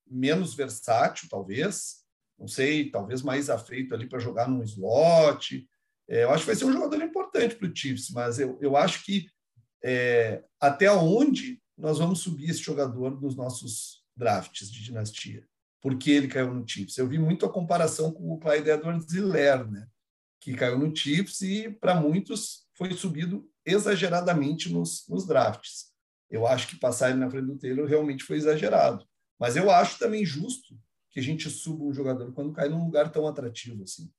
[0.08, 2.05] menos versátil, talvez,
[2.38, 5.68] não sei, talvez mais afeito ali para jogar num slot.
[6.08, 8.76] É, eu acho que vai ser um jogador importante para o Chiefs, mas eu, eu
[8.76, 9.28] acho que
[9.84, 15.46] é, até onde nós vamos subir esse jogador nos nossos drafts de dinastia,
[15.82, 16.98] porque ele caiu no Chiefs.
[16.98, 19.88] Eu vi muito a comparação com o Clyde Edwards-Helaire, né?
[20.46, 25.88] que caiu no Chiefs e, para muitos, foi subido exageradamente nos, nos drafts.
[26.30, 29.04] Eu acho que passar ele na frente do Taylor realmente foi exagerado.
[29.40, 30.78] Mas eu acho também justo
[31.16, 34.12] que a gente suba um jogador quando cai num lugar tão atrativo assim.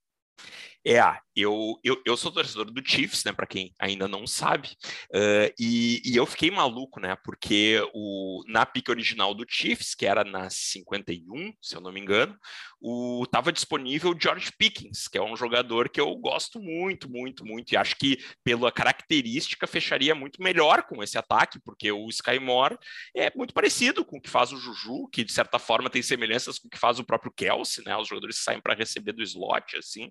[0.87, 1.01] É,
[1.35, 4.69] eu, eu, eu sou torcedor do Chiefs, né, para quem ainda não sabe,
[5.13, 10.07] uh, e, e, eu fiquei maluco, né, porque o, na pick original do Chiefs, que
[10.07, 12.39] era na 51, se eu não me engano,
[12.81, 17.45] o, tava disponível o George Pickens, que é um jogador que eu gosto muito, muito,
[17.45, 22.39] muito, e acho que pela característica fecharia muito melhor com esse ataque, porque o Sky
[22.39, 22.79] Moore
[23.15, 26.59] é muito parecido com o que faz o Juju, que de certa forma tem semelhanças
[26.59, 29.77] com o que faz o próprio Kelsey, né, os jogadores saem para receber do slot,
[29.77, 30.11] assim,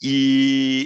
[0.00, 0.11] e,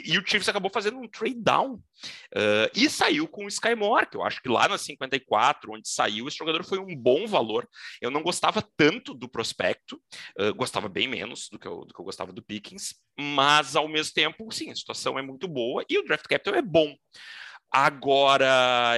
[0.04, 4.08] e, o Chiefs acabou fazendo um trade down uh, e saiu com o Sky Moore,
[4.08, 7.68] que eu acho que lá na 54, onde saiu, esse jogador foi um bom valor.
[8.00, 10.00] Eu não gostava tanto do prospecto,
[10.38, 13.88] uh, gostava bem menos do que, eu, do que eu gostava do Pickens, mas ao
[13.88, 16.94] mesmo tempo, sim, a situação é muito boa e o draft capital é bom.
[17.78, 18.96] Agora,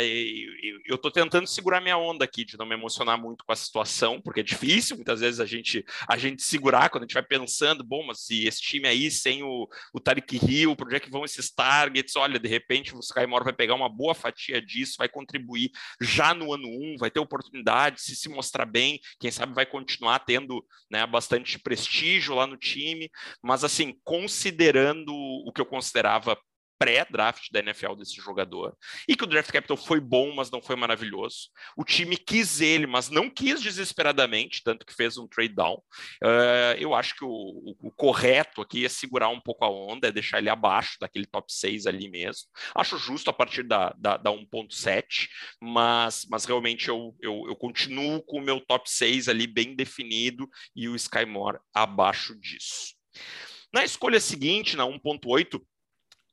[0.87, 4.21] eu estou tentando segurar minha onda aqui, de não me emocionar muito com a situação,
[4.21, 7.83] porque é difícil muitas vezes a gente, a gente segurar quando a gente vai pensando,
[7.83, 11.11] bom, mas se esse time aí sem o, o Tarek Hill, para onde é que
[11.11, 12.15] vão esses targets?
[12.15, 16.33] Olha, de repente o Sky Moore vai pegar uma boa fatia disso, vai contribuir já
[16.33, 20.21] no ano 1, um, vai ter oportunidade, se se mostrar bem, quem sabe vai continuar
[20.21, 23.11] tendo né, bastante prestígio lá no time,
[23.43, 26.39] mas assim, considerando o que eu considerava
[26.79, 28.77] pré-draft da NFL desse jogador.
[29.09, 31.51] E que o draft capital foi bom, mas não foi maravilhoso.
[31.77, 35.83] O time quis ele, mas não quis desesperadamente, tanto que fez um trade down.
[36.23, 40.09] Uh, eu acho que o, o, o, correto aqui é segurar um pouco a onda,
[40.09, 42.49] é deixar ele abaixo daquele top 6 ali mesmo.
[42.75, 45.29] Acho justo a partir da, da, da 1.7,
[45.61, 50.49] mas, mas realmente eu, eu, eu continuo com o meu top 6 ali bem definido
[50.75, 52.95] e o Sky Moore abaixo disso.
[53.73, 55.61] Na escolha seguinte, na 1.8,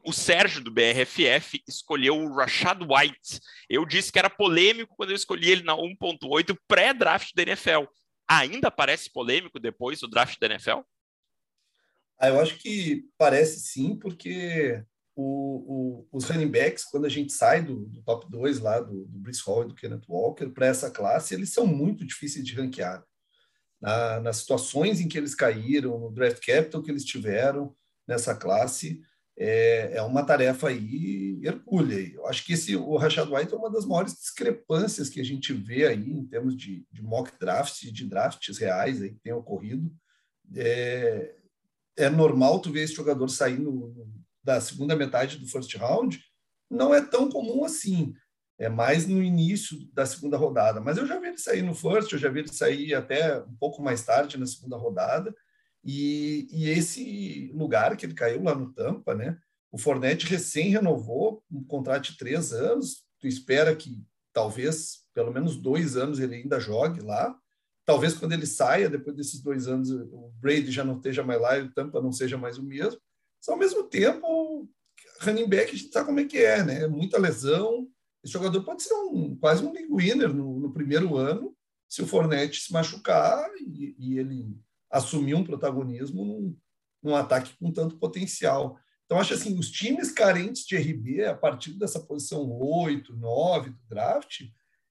[0.06, 3.40] o Sérgio do BRFF escolheu o Rashad White.
[3.70, 7.86] Eu disse que era polêmico quando eu escolhi ele na 1.8 pré-draft da NFL.
[8.28, 10.82] Ainda parece polêmico depois do draft da NFL?
[12.20, 14.84] Ah, eu acho que parece sim, porque
[15.16, 19.06] o, o, os running backs, quando a gente sai do, do top 2 lá, do,
[19.06, 22.54] do Brice Hall e do Kenneth Walker, para essa classe, eles são muito difíceis de
[22.54, 23.04] ranquear.
[23.82, 27.76] Na, nas situações em que eles caíram, no draft capital que eles tiveram
[28.08, 29.02] nessa classe,
[29.38, 32.14] é, é uma tarefa aí hercúlea.
[32.14, 35.54] Eu acho que esse, o Rashad White é uma das maiores discrepâncias que a gente
[35.54, 39.92] vê aí em termos de, de mock drafts de drafts reais aí que tem ocorrido.
[40.56, 41.36] É,
[41.98, 43.60] é normal tu ver esse jogador sair
[44.44, 46.22] da segunda metade do first round,
[46.70, 48.14] não é tão comum assim.
[48.58, 50.80] É mais no início da segunda rodada.
[50.80, 53.56] Mas eu já vi ele sair no first, eu já vi ele sair até um
[53.56, 55.36] pouco mais tarde na segunda rodada.
[55.86, 59.38] E, e esse lugar que ele caiu lá no Tampa, né?
[59.72, 63.06] O Fornette recém renovou um contrato de três anos.
[63.20, 67.38] Tu espera que talvez pelo menos dois anos ele ainda jogue lá.
[67.86, 71.58] Talvez quando ele saia, depois desses dois anos, o Brady já não esteja mais lá
[71.58, 73.00] e o Tampa não seja mais o mesmo.
[73.40, 74.68] Mas, ao mesmo tempo,
[75.22, 76.88] running back, a gente sabe como é que é, né?
[76.88, 77.88] Muita lesão.
[78.24, 81.56] Esse jogador pode ser um, quase um league winner no, no primeiro ano,
[81.88, 84.58] se o Fornette se machucar e, e ele
[84.90, 86.58] assumir um protagonismo num,
[87.02, 88.78] num, ataque com tanto potencial.
[89.06, 93.80] Então, acho assim, os times carentes de RB, a partir dessa posição 8, 9 do
[93.88, 94.42] draft,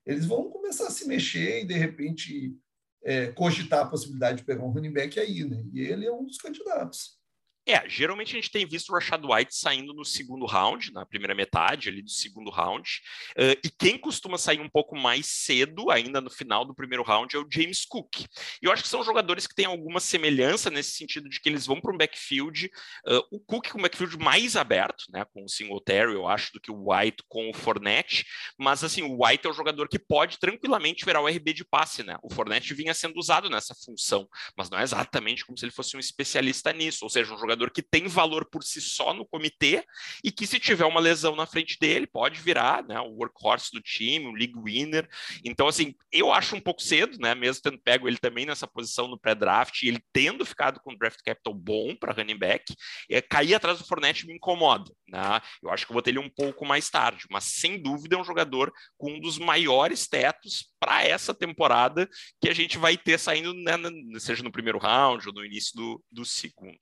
[0.07, 2.57] eles vão começar a se mexer e, de repente,
[3.03, 5.64] é, cogitar a possibilidade de pegar um running back aí, né?
[5.72, 7.18] E ele é um dos candidatos.
[7.66, 11.34] É, geralmente a gente tem visto o Rashad White saindo no segundo round, na primeira
[11.34, 13.00] metade ali do segundo round,
[13.38, 17.34] uh, e quem costuma sair um pouco mais cedo, ainda no final do primeiro round,
[17.34, 18.20] é o James Cook.
[18.20, 18.26] E
[18.66, 21.80] eu acho que são jogadores que têm alguma semelhança nesse sentido de que eles vão
[21.80, 22.70] para um backfield,
[23.06, 26.60] uh, o Cook com um backfield mais aberto, né, com o Singletary, eu acho, do
[26.60, 28.26] que o White com o Fournette,
[28.58, 32.02] mas assim, o White é o jogador que pode tranquilamente virar o RB de passe,
[32.02, 35.72] né, o Fournette vinha sendo usado nessa função, mas não é exatamente como se ele
[35.72, 39.14] fosse um especialista nisso, ou seja, um jogador jogador que tem valor por si só
[39.14, 39.84] no comitê
[40.22, 43.80] e que, se tiver uma lesão na frente dele, pode virar né, o workhorse do
[43.80, 45.09] time, o league winner.
[45.44, 47.34] Então, assim, eu acho um pouco cedo, né?
[47.34, 51.55] Mesmo tendo pego ele também nessa posição no pré-draft ele tendo ficado com draft capital
[51.55, 52.74] bom para running back,
[53.11, 54.90] é, cair atrás do Fornette me incomoda.
[55.09, 55.40] Né?
[55.62, 58.18] Eu acho que eu vou ter ele um pouco mais tarde, mas sem dúvida é
[58.18, 62.09] um jogador com um dos maiores tetos para essa temporada
[62.40, 63.74] que a gente vai ter saindo, né,
[64.18, 66.78] seja no primeiro round ou no início do, do segundo.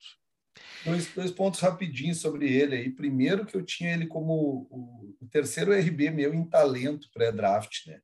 [0.85, 2.89] Dois, dois pontos rapidinhos sobre ele aí.
[2.89, 7.99] Primeiro que eu tinha ele como o, o terceiro RB meu em talento pré-draft, né?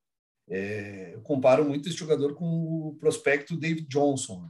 [0.49, 4.49] É, eu comparo muito esse jogador com o prospecto David Johnson,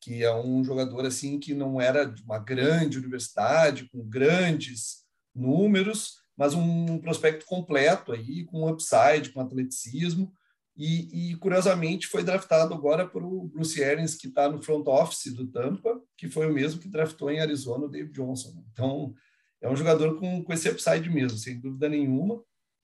[0.00, 6.14] que é um jogador assim que não era de uma grande universidade, com grandes números,
[6.36, 10.32] mas um prospecto completo aí, com upside, com atleticismo,
[10.76, 15.32] e, e, curiosamente foi draftado agora por o Bruce Arians, que está no front office
[15.32, 18.62] do Tampa, que foi o mesmo que draftou em Arizona o David Johnson.
[18.72, 19.14] Então,
[19.60, 22.42] é um jogador com, com esse upside mesmo, sem dúvida nenhuma.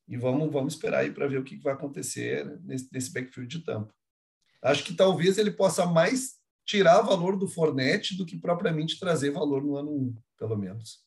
[0.08, 3.58] E vamos, vamos esperar aí para ver o que, que vai acontecer nesse, nesse backfield
[3.58, 3.94] de Tampa.
[4.62, 9.62] Acho que talvez ele possa mais tirar valor do Fornette do que propriamente trazer valor
[9.62, 11.00] no ano 1, pelo menos.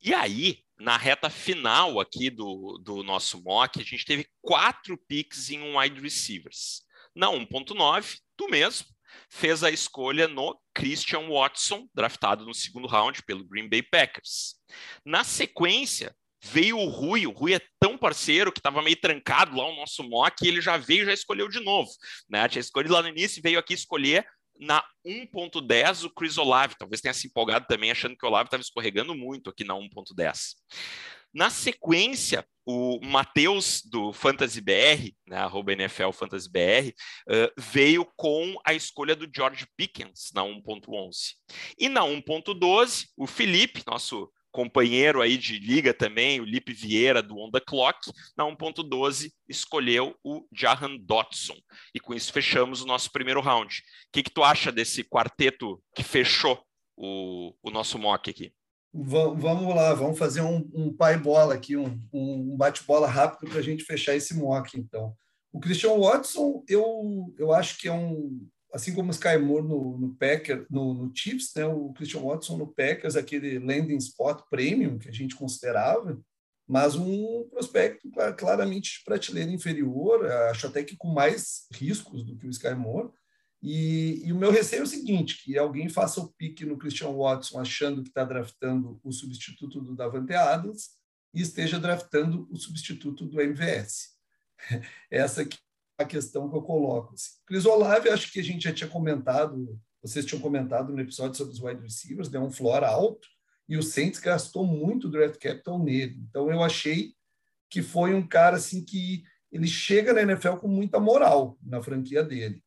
[0.00, 5.48] E aí, na reta final aqui do, do nosso mock, a gente teve quatro picks
[5.48, 6.82] em um wide receivers.
[7.14, 8.88] Na 1.9, tu mesmo
[9.30, 14.56] fez a escolha no Christian Watson, draftado no segundo round pelo Green Bay Packers.
[15.04, 16.12] Na sequência,
[16.42, 20.02] veio o Rui, o Rui é tão parceiro que estava meio trancado lá o nosso
[20.02, 21.92] mock, e ele já veio já escolheu de novo.
[22.28, 22.48] Né?
[22.48, 24.26] Tinha escolhido lá no início veio aqui escolher
[24.62, 28.62] na 1.10 o Chris Olave, talvez tenha se empolgado também achando que o Olave estava
[28.62, 30.54] escorregando muito aqui na 1.10.
[31.34, 36.90] Na sequência, o Matheus do Fantasy BR, né, arroba NFL Fantasy BR,
[37.28, 41.34] uh, veio com a escolha do George Pickens na 1.11.
[41.78, 47.38] E na 1.12, o Felipe, nosso companheiro aí de liga também, o Lipe Vieira do
[47.38, 47.98] On The Clock,
[48.36, 51.56] na 1.12 escolheu o Jahan Dotson.
[51.94, 53.78] E com isso fechamos o nosso primeiro round.
[53.78, 53.82] O
[54.12, 56.62] que, que tu acha desse quarteto que fechou
[56.96, 58.52] o, o nosso mock aqui?
[58.94, 63.62] Vamos lá, vamos fazer um, um pai bola aqui, um, um bate-bola rápido para a
[63.62, 65.16] gente fechar esse mock, então.
[65.50, 69.98] O Christian Watson, eu, eu acho que é um, assim como o Sky Moore no,
[69.98, 74.98] no Packers, no, no, Chiefs, né, o Christian Watson no Packers, aquele landing spot premium
[74.98, 76.18] que a gente considerava,
[76.66, 78.08] mas um prospecto
[78.38, 83.10] claramente de prateleira inferior, acho até que com mais riscos do que o Sky Moore.
[83.62, 87.10] E, e o meu receio é o seguinte, que alguém faça o pique no Christian
[87.10, 90.90] Watson achando que está draftando o substituto do Davante Adams
[91.32, 94.16] e esteja draftando o substituto do MVS.
[95.10, 95.58] Essa aqui
[95.98, 97.14] a questão que eu coloco.
[97.14, 97.32] Assim.
[97.46, 101.52] Cris Olave, acho que a gente já tinha comentado, vocês tinham comentado no episódio sobre
[101.52, 103.26] os wide receivers, deu né, um floor alto,
[103.68, 106.16] e o Saints gastou muito draft capital nele.
[106.28, 107.14] Então eu achei
[107.70, 112.22] que foi um cara assim que ele chega na NFL com muita moral na franquia
[112.22, 112.62] dele.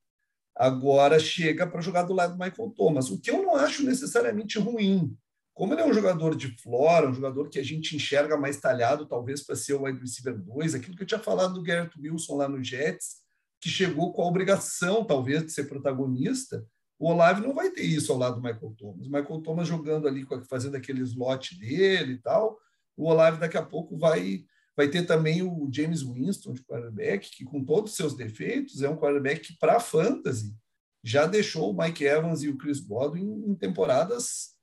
[0.56, 4.58] Agora chega para jogar do lado do Michael Thomas, o que eu não acho necessariamente
[4.58, 5.16] ruim.
[5.56, 9.08] Como ele é um jogador de flora, um jogador que a gente enxerga mais talhado,
[9.08, 12.36] talvez para ser o wide receiver 2, aquilo que eu tinha falado do Garrett Wilson
[12.36, 13.22] lá no Jets,
[13.62, 16.68] que chegou com a obrigação, talvez, de ser protagonista,
[17.00, 19.08] O Olave não vai ter isso ao lado do Michael Thomas.
[19.08, 22.58] O Michael Thomas jogando ali, fazendo aquele slot dele e tal.
[22.96, 24.46] O Olave daqui a pouco vai
[24.78, 28.90] vai ter também o James Winston de quarterback, que com todos os seus defeitos é
[28.90, 30.54] um quarterback que para fantasy
[31.02, 34.55] já deixou o Mike Evans e o Chris Godwin em temporadas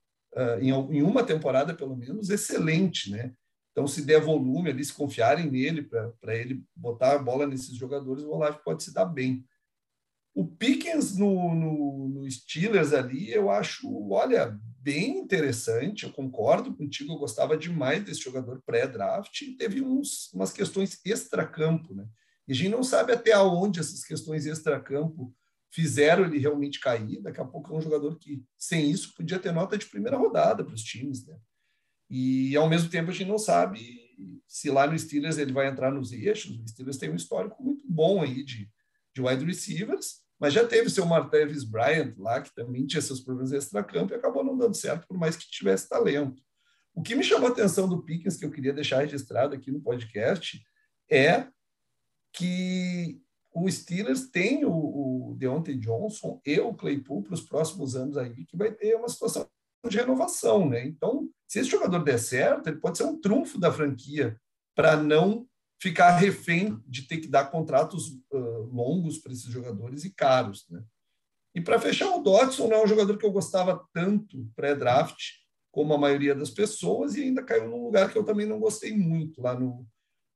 [0.61, 3.33] em, em, uma temporada pelo menos excelente, né?
[3.73, 8.23] Então, se der volume ali, se confiarem nele para ele botar a bola nesses jogadores,
[8.23, 9.45] o Olave pode se dar bem.
[10.35, 16.05] O Pickens no, no, no, Steelers ali, eu acho, olha, bem interessante.
[16.05, 19.39] Eu concordo contigo, eu gostava demais desse jogador pré-draft.
[19.59, 22.07] Teve uns, umas questões extra-campo, né?
[22.49, 25.35] E a gente não sabe até onde essas questões extra-campo
[25.73, 27.21] fizeram ele realmente cair.
[27.23, 30.65] Daqui a pouco é um jogador que, sem isso, podia ter nota de primeira rodada
[30.65, 31.37] para os times, né?
[32.11, 34.01] E, ao mesmo tempo, a gente não sabe
[34.47, 36.59] se lá no Steelers ele vai entrar nos eixos.
[36.59, 38.71] O Steelers tem um histórico muito bom aí de,
[39.15, 43.53] de wide receivers mas já teve seu Martavis Bryant lá, que também tinha seus problemas
[43.53, 46.43] extra-campo e acabou não dando certo, por mais que tivesse talento.
[46.93, 49.81] O que me chamou a atenção do Pickens, que eu queria deixar registrado aqui no
[49.81, 50.61] podcast,
[51.09, 51.47] é
[52.33, 53.23] que
[53.55, 55.02] o Steelers tem o, o
[55.43, 59.49] Deontay Johnson e o Claypool para os próximos anos aí, que vai ter uma situação
[59.89, 60.87] de renovação, né?
[60.87, 64.41] Então, se esse jogador der certo, ele pode ser um trunfo da franquia
[64.77, 65.47] para não
[65.81, 70.65] ficar refém de ter que dar contratos uh, longos para esses jogadores e caros.
[70.71, 70.81] Né?
[71.57, 75.19] E para fechar, o Dodson não é um jogador que eu gostava tanto pré-draft
[75.73, 78.97] como a maioria das pessoas e ainda caiu num lugar que eu também não gostei
[78.97, 79.85] muito lá no,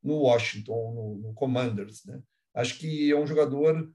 [0.02, 2.04] no Washington, no, no Commanders.
[2.04, 2.20] Né?
[2.52, 3.88] Acho que é um jogador,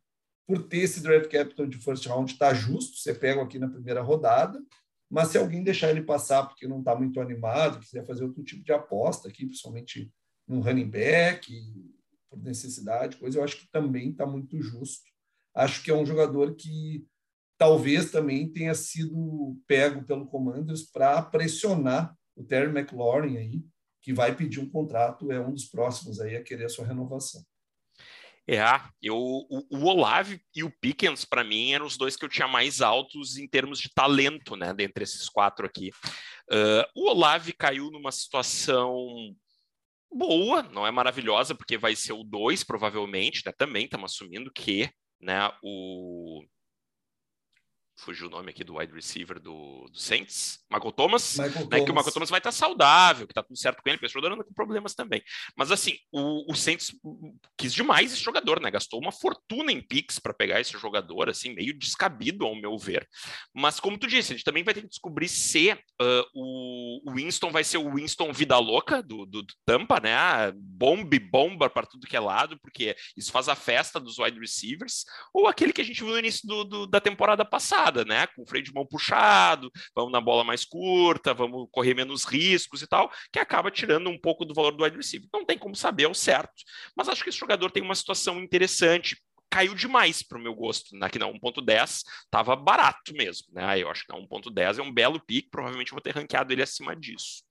[0.48, 4.02] por ter esse draft capital de first round, está justo, você pega aqui na primeira
[4.02, 4.62] rodada,
[5.10, 8.64] mas se alguém deixar ele passar porque não está muito animado, quiser fazer outro tipo
[8.64, 10.12] de aposta aqui, principalmente
[10.48, 11.52] um running back,
[12.30, 15.04] por necessidade, coisa, eu acho que também está muito justo.
[15.54, 17.06] Acho que é um jogador que
[17.58, 23.64] talvez também tenha sido pego pelo Commanders para pressionar o Terry McLaurin aí,
[24.02, 27.44] que vai pedir um contrato, é um dos próximos aí a querer a sua renovação.
[28.48, 28.60] É,
[29.02, 32.48] eu, o, o Olave e o Pickens, para mim, eram os dois que eu tinha
[32.48, 35.92] mais altos em termos de talento, né, dentre esses quatro aqui.
[36.52, 39.34] Uh, o Olave caiu numa situação
[40.12, 43.54] boa, não é maravilhosa, porque vai ser o 2, provavelmente, né?
[43.58, 44.89] Também estamos assumindo que
[45.22, 46.44] né, o
[48.02, 51.86] fugiu o nome aqui do wide receiver do, do Saints, Michael Thomas, Michael né, Thomas.
[51.86, 54.43] que o Michael Thomas vai estar saudável, que está tudo certo com ele, jogador anda
[54.43, 55.22] com problemas também.
[55.56, 56.91] Mas assim, o, o Saints
[57.58, 58.72] quis demais esse jogador, né?
[58.72, 63.08] Gastou uma fortuna em picks para pegar esse jogador, assim, meio descabido ao meu ver.
[63.54, 67.52] Mas como tu disse, a gente também vai ter que descobrir se uh, o Winston
[67.52, 70.52] vai ser o Winston vida louca do, do, do Tampa, né?
[70.56, 75.06] Bombe, bomba para tudo que é lado, porque isso faz a festa dos wide receivers,
[75.34, 78.28] ou aquele que a gente viu no início do, do da temporada passada né?
[78.28, 82.88] Com freio de mão puxado, vamos na bola mais curta, vamos correr menos riscos e
[82.88, 85.28] tal, que acaba tirando um pouco do valor do wide receiver.
[85.34, 86.64] Não tem como saber ao certo,
[86.96, 89.18] mas acho que esse jogador tem uma situação interessante
[89.52, 90.96] caiu demais para o meu gosto.
[91.04, 93.78] Aqui na 1.10 estava barato mesmo, né?
[93.78, 96.96] Eu acho que na 1.10 é um belo pique, provavelmente vou ter ranqueado ele acima
[96.96, 97.44] disso.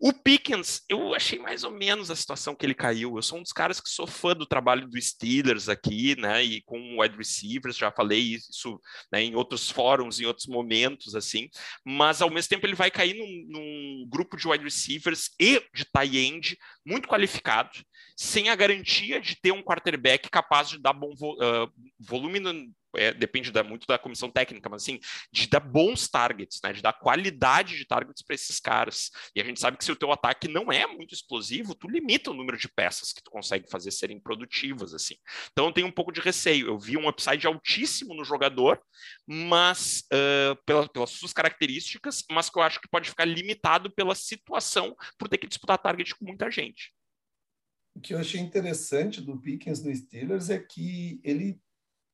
[0.00, 3.16] O Pickens, eu achei mais ou menos a situação que ele caiu.
[3.16, 6.44] Eu sou um dos caras que sou fã do trabalho do Steelers aqui, né?
[6.44, 8.80] E com wide receivers, já falei isso
[9.12, 11.48] né, em outros fóruns, em outros momentos, assim.
[11.84, 15.84] Mas ao mesmo tempo ele vai cair num, num grupo de wide receivers e de
[15.84, 17.70] tie end muito qualificado,
[18.16, 22.52] sem a garantia de ter um quarterback capaz de dar bom vo, uh, volume no,
[22.96, 24.98] é, depende da, muito da comissão técnica, mas assim,
[25.32, 26.72] de dar bons targets, né?
[26.72, 29.10] De dar qualidade de targets para esses caras.
[29.34, 32.30] E a gente sabe que se o teu ataque não é muito explosivo, tu limita
[32.30, 35.16] o número de peças que tu consegue fazer serem produtivas, assim.
[35.52, 36.68] Então eu tenho um pouco de receio.
[36.68, 38.80] Eu vi um upside altíssimo no jogador,
[39.26, 44.14] mas uh, pela, pelas suas características, mas que eu acho que pode ficar limitado pela
[44.14, 46.92] situação por ter que disputar target com muita gente.
[47.94, 51.60] O que eu achei interessante do Pickens no Steelers é que ele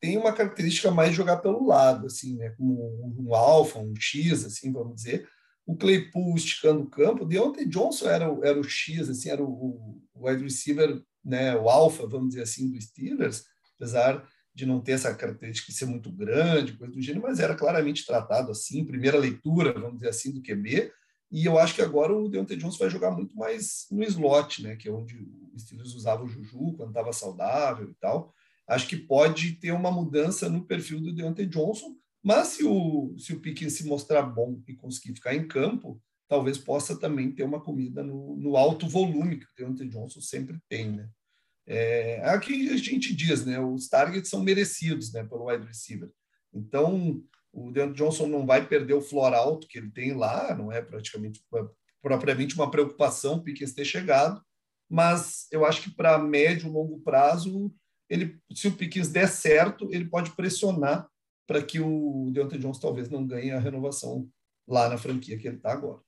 [0.04, 2.50] tem uma característica mais jogar pelo lado, assim, né?
[2.58, 5.26] Como um alfa, um X, assim, vamos dizer.
[5.64, 7.24] O Claypool esticando o campo.
[7.24, 11.56] Deontay Johnson era o, era o X, assim, era o, o wide receiver, né?
[11.56, 13.44] O alfa, vamos dizer assim, do Steelers,
[13.76, 17.54] apesar de não ter essa característica de ser muito grande, coisa do gênero, mas era
[17.54, 20.92] claramente tratado assim, primeira leitura, vamos dizer assim, do QB.
[21.32, 24.76] E eu acho que agora o Deontay Johnson vai jogar muito mais no slot, né?
[24.76, 28.34] Que é onde o Steelers usava o Juju quando estava saudável e tal
[28.66, 33.32] acho que pode ter uma mudança no perfil do Deontay Johnson, mas se o, se
[33.34, 37.60] o Pickens se mostrar bom e conseguir ficar em campo, talvez possa também ter uma
[37.60, 41.08] comida no, no alto volume que o Deontay Johnson sempre tem, né?
[41.66, 43.58] É, aqui a gente diz, né?
[43.58, 45.24] Os targets são merecidos, né?
[45.24, 46.10] Pelo wide receiver.
[46.52, 50.72] Então, O Deandre Johnson não vai perder o floor alto que ele tem lá, não
[50.72, 51.40] é praticamente
[52.02, 54.42] propriamente uma preocupação o Pickens ter chegado,
[54.90, 57.72] mas eu acho que para médio e longo prazo,
[58.08, 61.08] ele, se o Pickens der certo, ele pode pressionar
[61.46, 64.28] para que o Deontay Johnson talvez não ganhe a renovação
[64.66, 66.00] lá na franquia que ele está agora.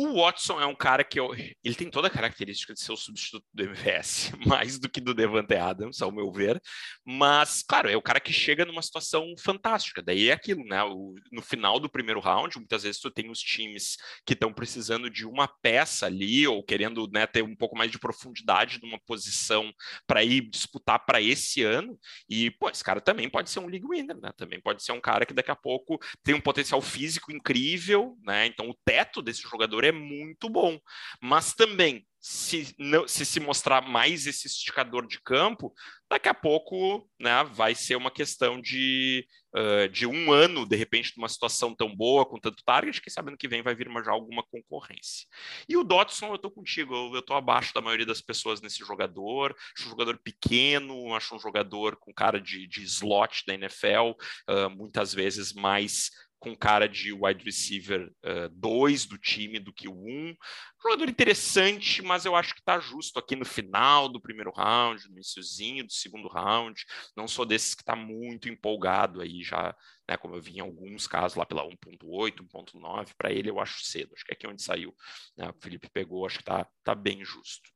[0.00, 2.96] O Watson é um cara que eu, ele tem toda a característica de ser o
[2.96, 6.62] substituto do MVS, mais do que do Devante Adams, ao meu ver.
[7.04, 10.00] Mas, claro, é o cara que chega numa situação fantástica.
[10.00, 10.84] Daí é aquilo, né?
[10.84, 15.10] O, no final do primeiro round, muitas vezes tu tem os times que estão precisando
[15.10, 19.68] de uma peça ali, ou querendo né, ter um pouco mais de profundidade numa posição
[20.06, 21.98] para ir disputar para esse ano.
[22.30, 24.30] E, pô, esse cara também pode ser um league winner, né?
[24.36, 28.46] Também pode ser um cara que daqui a pouco tem um potencial físico incrível, né?
[28.46, 30.78] Então o teto desse jogador é é muito bom.
[31.20, 35.72] Mas também, se, não, se se mostrar mais esse esticador de campo,
[36.10, 41.12] daqui a pouco né, vai ser uma questão de, uh, de um ano, de repente,
[41.12, 44.10] de uma situação tão boa, com tanto target, que sabendo que vem vai vir já
[44.10, 45.26] alguma concorrência.
[45.68, 49.54] E o Dotson, eu tô contigo, eu, tô abaixo da maioria das pessoas nesse jogador,
[49.76, 54.10] acho um jogador pequeno, acho um jogador com cara de, de slot da NFL,
[54.50, 58.12] uh, muitas vezes mais com cara de wide receiver
[58.52, 59.94] 2 uh, do time do que o 1.
[59.94, 60.36] Um.
[60.82, 65.14] Jogador interessante, mas eu acho que está justo aqui no final do primeiro round, no
[65.14, 66.84] iníciozinho do segundo round.
[67.16, 69.74] Não sou desses que está muito empolgado aí já,
[70.08, 73.84] né, como eu vi em alguns casos lá pela 1.8, 1.9, para ele eu acho
[73.84, 74.12] cedo.
[74.14, 74.94] Acho que é aqui onde saiu.
[75.36, 77.68] Né, o Felipe pegou, acho que está tá bem justo.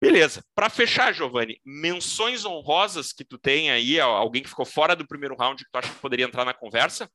[0.00, 0.44] Beleza.
[0.54, 5.36] Para fechar, Giovanni, menções honrosas que tu tem aí, alguém que ficou fora do primeiro
[5.36, 7.10] round que tu acha que poderia entrar na conversa?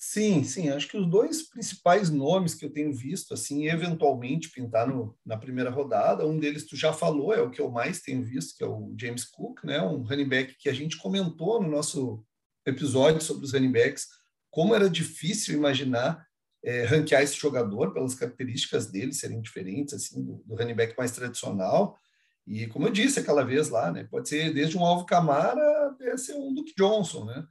[0.00, 0.68] Sim, sim.
[0.68, 5.36] Acho que os dois principais nomes que eu tenho visto, assim, eventualmente pintar no, na
[5.36, 8.62] primeira rodada, um deles tu já falou, é o que eu mais tenho visto, que
[8.62, 9.82] é o James Cook, né?
[9.82, 12.24] Um running back que a gente comentou no nosso
[12.64, 14.06] episódio sobre os running backs,
[14.52, 16.24] como era difícil imaginar
[16.64, 21.10] é, ranquear esse jogador pelas características dele serem diferentes, assim, do, do running back mais
[21.10, 21.98] tradicional.
[22.46, 24.04] E como eu disse aquela vez lá, né?
[24.04, 27.44] Pode ser desde um Alvo Camara até ser um Duke Johnson, né?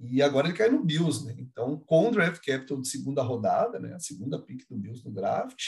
[0.00, 1.34] E agora ele cai no Bills, né?
[1.38, 3.94] Então, com o draft capital de segunda rodada, né?
[3.94, 5.60] A segunda pick do Bills no draft.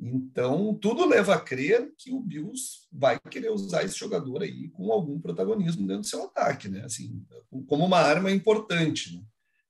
[0.00, 4.92] Então, tudo leva a crer que o Bills vai querer usar esse jogador aí com
[4.92, 6.84] algum protagonismo dentro do seu ataque, né?
[6.84, 7.24] Assim,
[7.66, 9.22] como uma arma importante, né?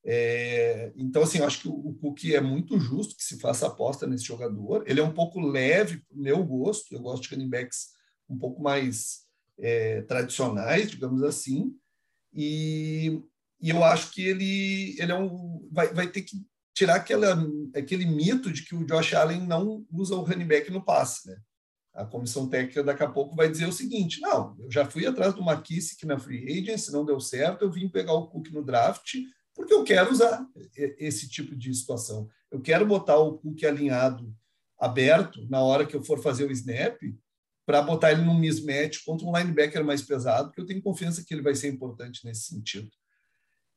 [0.05, 4.07] É, então, assim, eu acho que o Cook é muito justo que se faça aposta
[4.07, 4.85] nesse jogador.
[4.87, 6.95] Ele é um pouco leve para meu gosto.
[6.95, 7.89] Eu gosto de running backs
[8.29, 9.27] um pouco mais
[9.59, 11.75] é, tradicionais, digamos assim.
[12.33, 13.23] E
[13.61, 16.37] e eu acho que ele, ele é um, vai, vai ter que
[16.75, 17.37] tirar aquela,
[17.75, 21.29] aquele mito de que o Josh Allen não usa o running back no passe.
[21.29, 21.37] Né?
[21.93, 25.35] A comissão técnica daqui a pouco vai dizer o seguinte: não, eu já fui atrás
[25.35, 29.15] do McKissick na free agency, não deu certo, eu vim pegar o Cook no draft,
[29.55, 30.47] porque eu quero usar
[30.77, 32.29] esse tipo de situação.
[32.51, 34.33] Eu quero botar o Cook alinhado,
[34.79, 36.97] aberto, na hora que eu for fazer o snap,
[37.67, 41.35] para botar ele num mismatch contra um linebacker mais pesado, porque eu tenho confiança que
[41.35, 42.89] ele vai ser importante nesse sentido.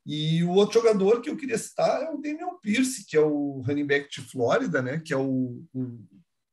[0.05, 3.61] E o outro jogador que eu queria citar é o Damian Pierce, que é o
[3.65, 4.99] running back de Flórida, né?
[4.99, 5.99] Que é o, o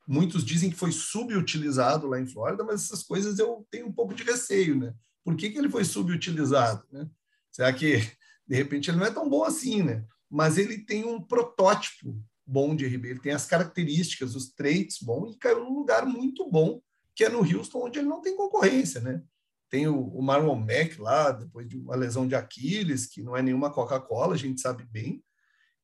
[0.06, 4.14] muitos dizem que foi subutilizado lá em Flórida, mas essas coisas eu tenho um pouco
[4.14, 4.94] de receio, né?
[5.22, 7.08] Por que, que ele foi subutilizado, né?
[7.50, 7.98] Será que
[8.46, 10.04] de repente ele não é tão bom assim, né?
[10.30, 15.34] Mas ele tem um protótipo bom de RB, ele tem as características, os traits bons
[15.34, 16.80] e caiu num lugar muito bom,
[17.14, 19.22] que é no Houston, onde ele não tem concorrência, né?
[19.70, 23.42] Tem o, o Marlon Mack lá, depois de uma lesão de Aquiles, que não é
[23.42, 25.22] nenhuma Coca-Cola, a gente sabe bem.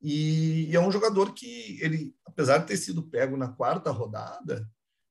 [0.00, 4.68] E, e, é um jogador que, ele, apesar de ter sido pego na quarta rodada,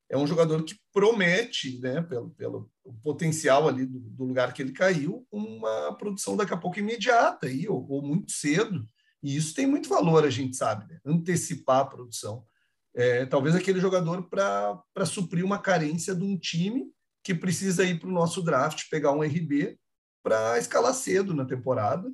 [0.09, 2.71] é um jogador que promete, né, pelo, pelo
[3.01, 7.67] potencial ali do, do lugar que ele caiu, uma produção daqui a pouco imediata aí,
[7.67, 8.85] ou, ou muito cedo.
[9.23, 10.99] E isso tem muito valor, a gente sabe, né?
[11.05, 12.45] antecipar a produção.
[12.93, 16.85] É, talvez aquele jogador para suprir uma carência de um time
[17.23, 19.77] que precisa ir para o nosso draft, pegar um RB
[20.23, 22.11] para escalar cedo na temporada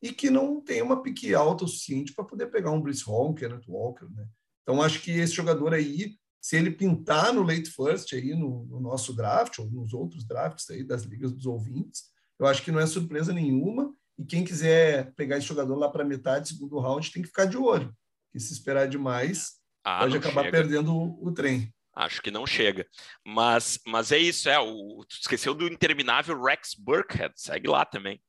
[0.00, 3.30] e que não tem uma pique alta o suficiente para poder pegar um Brice Hall,
[3.30, 4.06] um Kenneth Walker.
[4.10, 4.26] Né?
[4.62, 8.80] Então, acho que esse jogador aí, se ele pintar no late first aí no, no
[8.80, 12.80] nosso draft, ou nos outros drafts aí das ligas dos ouvintes, eu acho que não
[12.80, 13.94] é surpresa nenhuma.
[14.18, 17.56] E quem quiser pegar esse jogador lá para metade, segundo round, tem que ficar de
[17.56, 17.94] olho.
[18.32, 19.52] Que se esperar demais,
[19.84, 20.50] ah, pode acabar chega.
[20.50, 21.72] perdendo o, o trem.
[21.94, 22.86] Acho que não chega.
[23.24, 24.58] Mas, mas é isso, é.
[24.58, 28.20] O, tu esqueceu do interminável Rex Burkhead, segue lá também.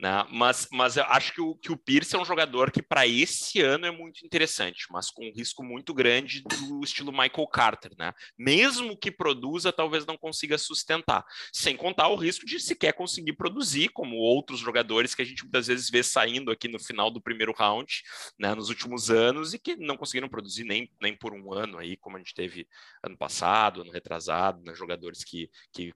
[0.00, 0.26] Né?
[0.30, 3.60] Mas, mas eu acho que o, que o Pierce é um jogador que, para esse
[3.60, 7.92] ano, é muito interessante, mas com um risco muito grande do estilo Michael Carter.
[7.96, 8.12] Né?
[8.36, 11.24] Mesmo que produza, talvez não consiga sustentar.
[11.52, 15.68] Sem contar o risco de sequer conseguir produzir, como outros jogadores que a gente muitas
[15.68, 18.02] vezes vê saindo aqui no final do primeiro round,
[18.36, 21.96] né, nos últimos anos, e que não conseguiram produzir nem, nem por um ano aí,
[21.96, 22.66] como a gente teve
[23.04, 25.92] ano passado, ano retrasado, né, jogadores que, que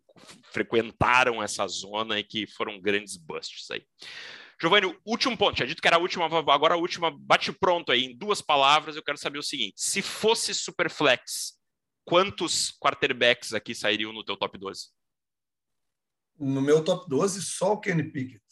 [0.52, 3.84] frequentaram essa zona e que foram grandes busts aí.
[4.60, 8.04] Giovanni, último ponto, tinha dito que era a última, agora a última, bate pronto aí,
[8.04, 11.58] em duas palavras, eu quero saber o seguinte, se fosse Superflex,
[12.04, 14.88] quantos quarterbacks aqui sairiam no teu top 12?
[16.38, 18.42] No meu top 12, só o Kenny Pickett,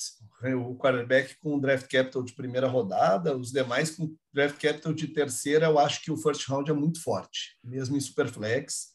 [0.43, 5.67] o quarterback com draft capital de primeira rodada, os demais com draft capital de terceira,
[5.67, 8.95] eu acho que o first round é muito forte, mesmo em superflex.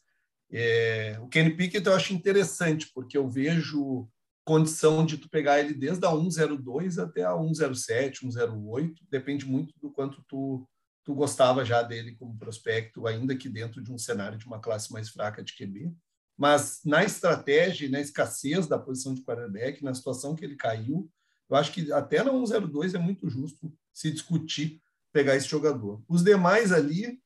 [0.51, 4.07] É, o Kenny Pickett eu acho interessante, porque eu vejo
[4.43, 9.91] condição de tu pegar ele desde a 102 até a 107, 108, depende muito do
[9.91, 10.67] quanto tu,
[11.03, 14.91] tu gostava já dele como prospecto, ainda que dentro de um cenário de uma classe
[14.91, 15.93] mais fraca de QB.
[16.35, 21.07] Mas na estratégia na escassez da posição de quarterback, na situação que ele caiu,
[21.49, 24.81] eu acho que até na 102 é muito justo se discutir
[25.11, 26.03] pegar esse jogador.
[26.07, 27.19] Os demais ali,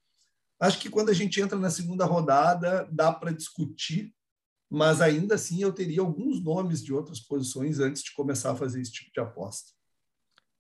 [0.60, 4.14] acho que quando a gente entra na segunda rodada, dá para discutir,
[4.70, 8.82] mas ainda assim eu teria alguns nomes de outras posições antes de começar a fazer
[8.82, 9.72] esse tipo de aposta.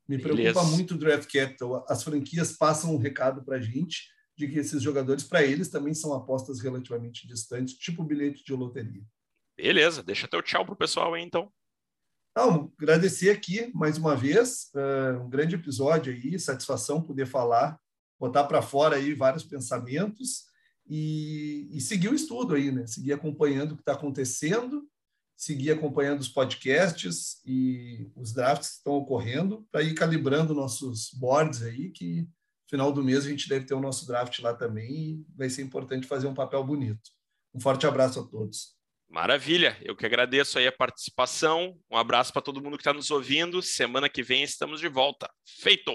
[0.07, 0.64] Me preocupa Beleza.
[0.64, 1.86] muito o draft capital.
[1.88, 5.93] As franquias passam um recado para a gente de que esses jogadores, para eles, também
[5.93, 9.03] são apostas relativamente distantes, tipo bilhete de loteria.
[9.55, 11.51] Beleza, deixa teu tchau pro pessoal aí, então.
[12.36, 17.79] Não, agradecer aqui mais uma vez, uh, um grande episódio aí, satisfação poder falar,
[18.19, 20.45] botar para fora aí vários pensamentos
[20.88, 22.88] e, e, seguir o estudo aí, né?
[22.88, 24.84] Seguir acompanhando o que está acontecendo,
[25.38, 31.61] seguir acompanhando os podcasts e os drafts que estão ocorrendo, para ir calibrando nossos boards
[31.61, 32.27] aí, que
[32.67, 35.61] final do mês a gente deve ter o nosso draft lá também e vai ser
[35.61, 37.11] importante fazer um papel bonito.
[37.53, 38.75] Um forte abraço a todos.
[39.09, 41.77] Maravilha, eu que agradeço aí a participação.
[41.89, 43.61] Um abraço para todo mundo que está nos ouvindo.
[43.61, 45.29] Semana que vem estamos de volta.
[45.61, 45.91] Feito!